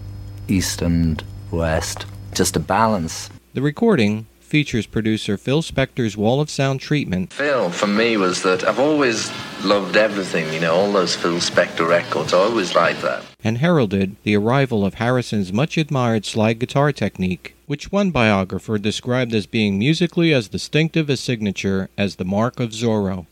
East 0.48 0.82
and 0.82 1.22
West, 1.52 2.04
just 2.34 2.56
a 2.56 2.60
balance. 2.60 3.30
The 3.54 3.62
recording 3.62 4.26
features 4.52 4.84
producer 4.84 5.38
Phil 5.38 5.62
Spector's 5.62 6.14
Wall 6.14 6.38
of 6.38 6.50
Sound 6.50 6.78
treatment. 6.78 7.32
Phil, 7.32 7.70
for 7.70 7.86
me, 7.86 8.18
was 8.18 8.42
that 8.42 8.62
I've 8.64 8.78
always 8.78 9.32
loved 9.64 9.96
everything, 9.96 10.52
you 10.52 10.60
know, 10.60 10.74
all 10.74 10.92
those 10.92 11.16
Phil 11.16 11.36
Spector 11.36 11.88
records. 11.88 12.34
I 12.34 12.40
always 12.40 12.74
liked 12.74 13.00
that. 13.00 13.24
And 13.42 13.56
heralded 13.56 14.16
the 14.24 14.36
arrival 14.36 14.84
of 14.84 14.96
Harrison's 14.96 15.54
much 15.54 15.78
admired 15.78 16.26
slide 16.26 16.58
guitar 16.58 16.92
technique, 16.92 17.56
which 17.64 17.90
one 17.90 18.10
biographer 18.10 18.76
described 18.76 19.34
as 19.34 19.46
being 19.46 19.78
musically 19.78 20.34
as 20.34 20.48
distinctive 20.48 21.08
a 21.08 21.16
signature 21.16 21.88
as 21.96 22.16
the 22.16 22.26
mark 22.26 22.60
of 22.60 22.72
Zorro. 22.72 23.24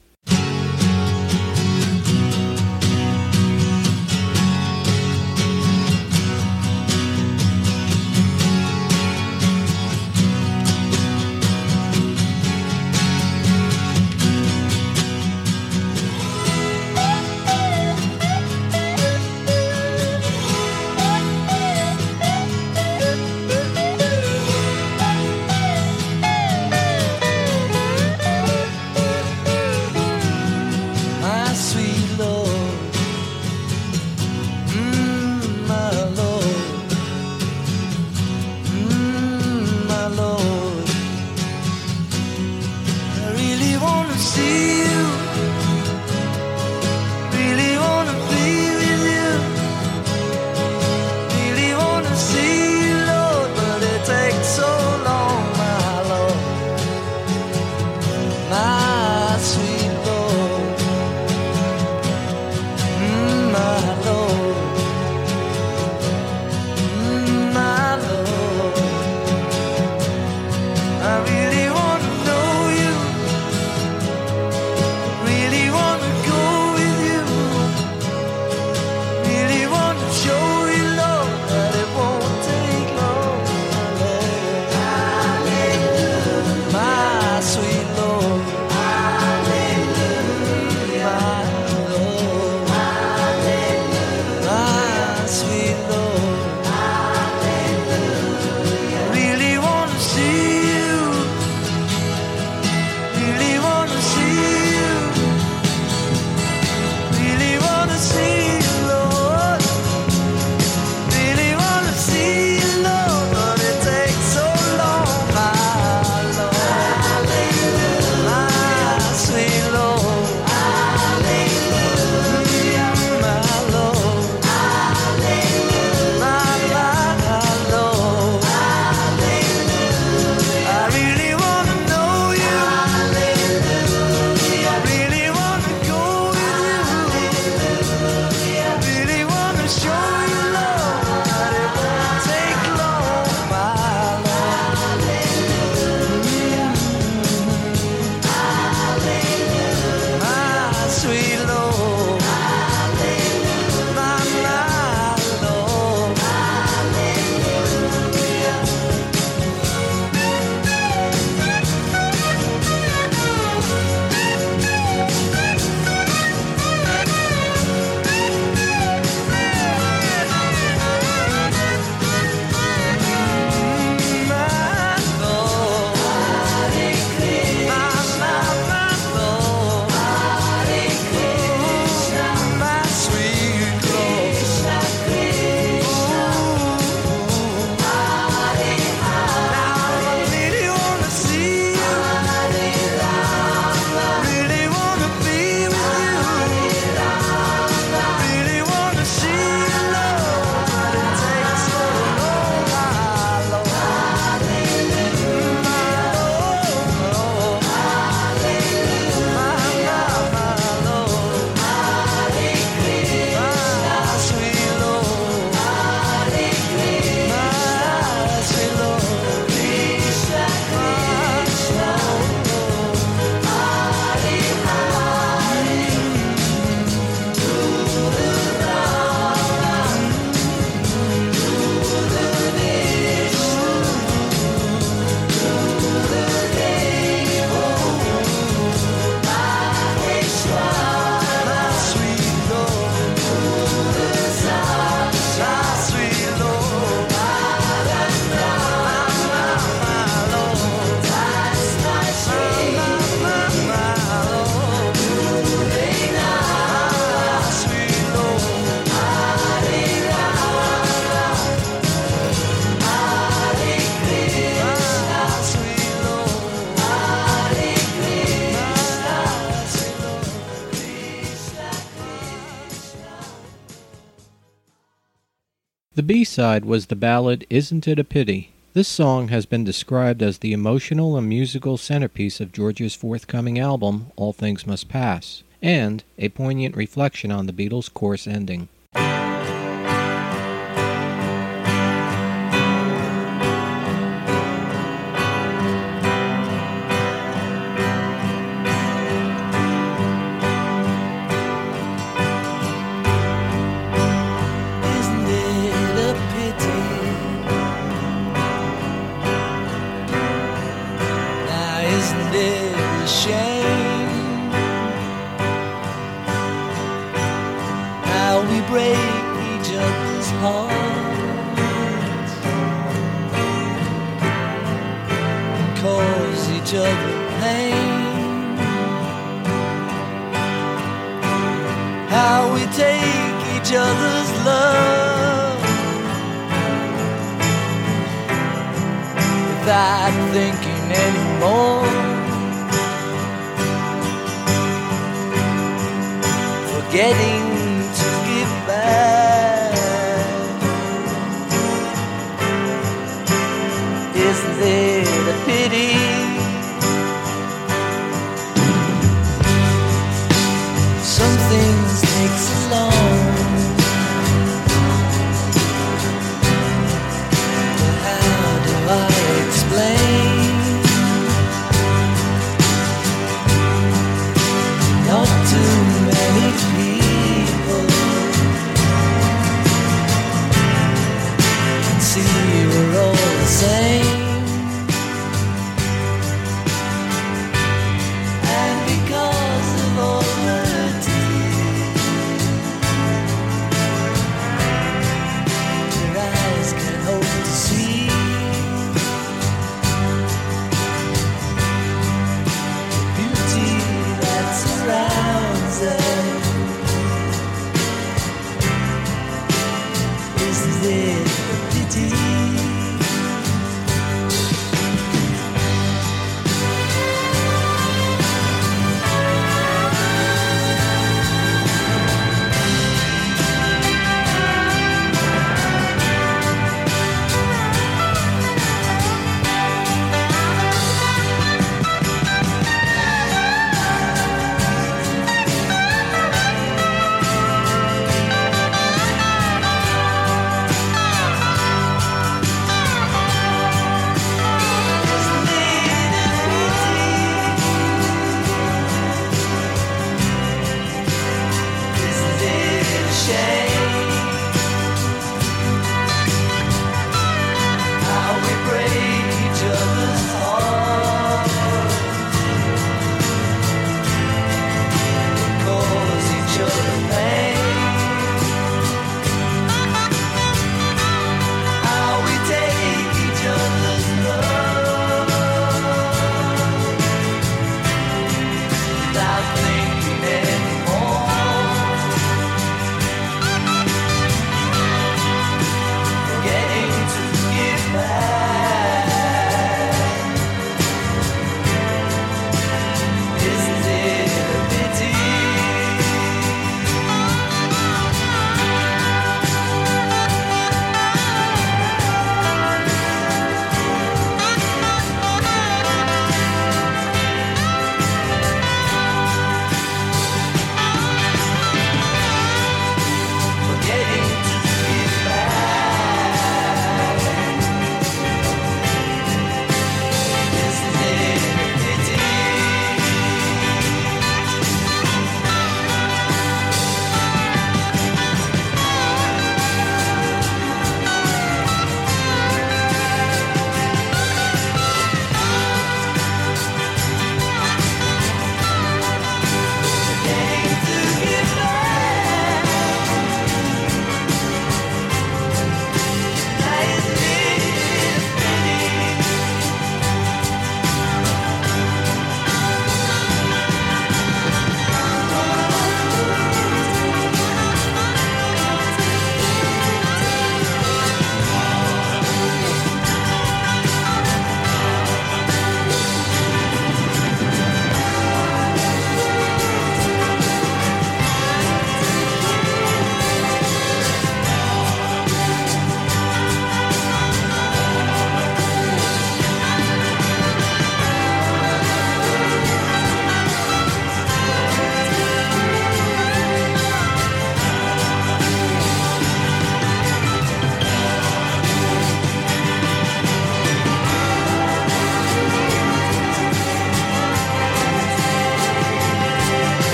B-side 276.30 276.64
was 276.64 276.86
the 276.86 276.94
ballad 276.94 277.44
Isn't 277.50 277.88
It 277.88 277.98
a 277.98 278.04
Pity? 278.04 278.52
This 278.72 278.86
song 278.86 279.30
has 279.30 279.46
been 279.46 279.64
described 279.64 280.22
as 280.22 280.38
the 280.38 280.52
emotional 280.52 281.16
and 281.16 281.28
musical 281.28 281.76
centerpiece 281.76 282.38
of 282.38 282.52
George's 282.52 282.94
forthcoming 282.94 283.58
album, 283.58 284.12
All 284.14 284.32
Things 284.32 284.64
Must 284.64 284.88
Pass, 284.88 285.42
and 285.60 286.04
a 286.18 286.28
poignant 286.28 286.76
reflection 286.76 287.32
on 287.32 287.46
the 287.46 287.52
Beatles' 287.52 287.92
course 287.92 288.28
ending. 288.28 288.68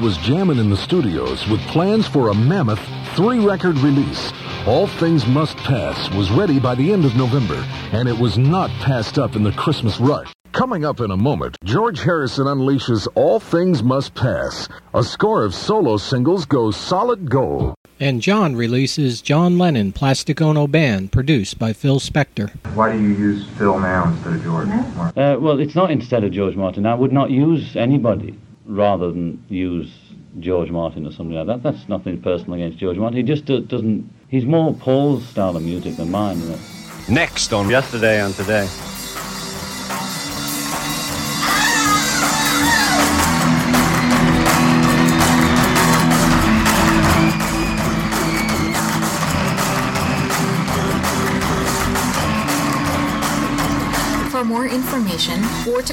Was 0.00 0.16
jamming 0.18 0.58
in 0.58 0.70
the 0.70 0.76
studios 0.76 1.46
with 1.48 1.60
plans 1.62 2.06
for 2.06 2.28
a 2.28 2.34
mammoth 2.34 2.80
three-record 3.14 3.76
release. 3.78 4.32
All 4.66 4.86
Things 4.86 5.26
Must 5.26 5.56
Pass 5.58 6.10
was 6.14 6.30
ready 6.30 6.58
by 6.58 6.74
the 6.74 6.92
end 6.92 7.04
of 7.04 7.16
November, 7.16 7.56
and 7.92 8.08
it 8.08 8.18
was 8.18 8.38
not 8.38 8.70
passed 8.80 9.18
up 9.18 9.36
in 9.36 9.42
the 9.42 9.52
Christmas 9.52 10.00
rush. 10.00 10.32
Coming 10.52 10.84
up 10.84 11.00
in 11.00 11.10
a 11.10 11.16
moment, 11.16 11.56
George 11.64 12.02
Harrison 12.02 12.46
unleashes 12.46 13.06
All 13.14 13.40
Things 13.40 13.82
Must 13.82 14.14
Pass. 14.14 14.68
A 14.94 15.04
score 15.04 15.44
of 15.44 15.54
solo 15.54 15.96
singles 15.96 16.44
goes 16.44 16.76
solid 16.76 17.30
gold. 17.30 17.74
And 18.00 18.22
John 18.22 18.56
releases 18.56 19.20
John 19.20 19.58
Lennon 19.58 19.92
Plastic 19.92 20.40
Ono 20.40 20.66
Band, 20.66 21.12
produced 21.12 21.58
by 21.58 21.72
Phil 21.72 22.00
Spector. 22.00 22.50
Why 22.74 22.92
do 22.92 23.00
you 23.00 23.10
use 23.10 23.46
Phil 23.58 23.78
now 23.78 24.08
instead 24.08 24.32
of 24.34 24.42
George? 24.42 24.68
Uh, 25.16 25.38
well, 25.38 25.60
it's 25.60 25.74
not 25.74 25.90
instead 25.90 26.24
of 26.24 26.32
George 26.32 26.56
Martin. 26.56 26.86
I 26.86 26.94
would 26.94 27.12
not 27.12 27.30
use 27.30 27.76
anybody 27.76 28.38
rather 28.70 29.08
than 29.10 29.44
use 29.48 29.90
George 30.38 30.70
Martin 30.70 31.06
or 31.06 31.12
something 31.12 31.34
like 31.34 31.46
that. 31.46 31.62
That's 31.62 31.88
nothing 31.88 32.20
personal 32.22 32.54
against 32.54 32.78
George 32.78 32.96
Martin. 32.96 33.16
He 33.16 33.22
just 33.22 33.44
do- 33.44 33.60
doesn't. 33.60 34.08
He's 34.28 34.44
more 34.44 34.72
Paul's 34.74 35.26
style 35.26 35.56
of 35.56 35.62
music 35.62 35.96
than 35.96 36.10
mine. 36.10 36.40
Next 37.08 37.52
on 37.52 37.68
Yesterday 37.68 38.20
and 38.20 38.32
Today. 38.34 38.68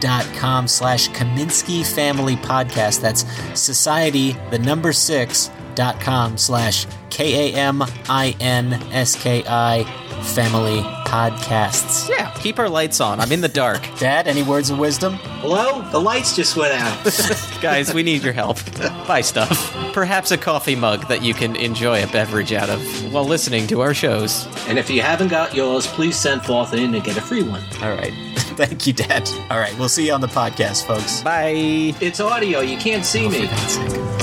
slash 0.00 1.08
Kaminsky 1.10 1.86
Family 1.86 2.36
Podcast. 2.36 3.00
That's 3.00 3.24
society, 3.58 4.32
the 4.50 4.58
number 4.58 4.92
six, 4.92 5.50
dot 5.74 6.00
com 6.00 6.36
slash 6.36 6.86
K 7.10 7.52
A 7.52 7.56
M 7.56 7.82
I 8.08 8.34
N 8.40 8.72
S 8.92 9.14
K 9.14 9.42
I 9.46 9.84
Family 10.22 10.80
Podcasts. 11.06 12.08
Yeah, 12.08 12.30
keep 12.40 12.58
our 12.58 12.68
lights 12.68 13.00
on. 13.00 13.20
I'm 13.20 13.30
in 13.32 13.40
the 13.40 13.48
dark. 13.48 13.82
Dad, 13.98 14.26
any 14.26 14.42
words 14.42 14.70
of 14.70 14.78
wisdom? 14.78 15.14
Hello? 15.40 15.82
The 15.90 16.00
lights 16.00 16.34
just 16.34 16.56
went 16.56 16.74
out. 16.74 17.58
Guys, 17.60 17.94
we 17.94 18.02
need 18.02 18.22
your 18.22 18.32
help. 18.32 18.58
Buy 19.06 19.20
stuff. 19.20 19.72
Perhaps 19.92 20.30
a 20.30 20.38
coffee 20.38 20.76
mug 20.76 21.06
that 21.08 21.22
you 21.22 21.32
can 21.32 21.56
enjoy 21.56 22.02
a 22.02 22.06
beverage 22.08 22.52
out 22.52 22.68
of 22.68 23.12
while 23.12 23.24
listening 23.24 23.66
to 23.68 23.80
our 23.80 23.94
shows. 23.94 24.46
And 24.66 24.78
if 24.78 24.90
you 24.90 25.00
haven't 25.00 25.28
got 25.28 25.54
yours, 25.54 25.86
please 25.86 26.16
send 26.16 26.42
forth 26.44 26.74
in 26.74 26.94
and 26.94 27.04
get 27.04 27.16
a 27.16 27.20
free 27.22 27.42
one. 27.42 27.62
All 27.82 27.94
right. 27.94 28.12
Thank 28.66 28.86
you, 28.86 28.92
Dad. 28.92 29.28
All 29.50 29.58
right, 29.58 29.76
we'll 29.78 29.88
see 29.88 30.06
you 30.06 30.12
on 30.12 30.20
the 30.20 30.26
podcast, 30.28 30.86
folks. 30.86 31.20
Bye. 31.22 31.52
It's 32.00 32.20
audio. 32.20 32.60
You 32.60 32.76
can't 32.78 33.04
see 33.04 33.26
Oh, 33.26 33.30
me. 33.30 33.46
for 33.46 33.54
God's 33.54 33.72
sake. 33.74 34.15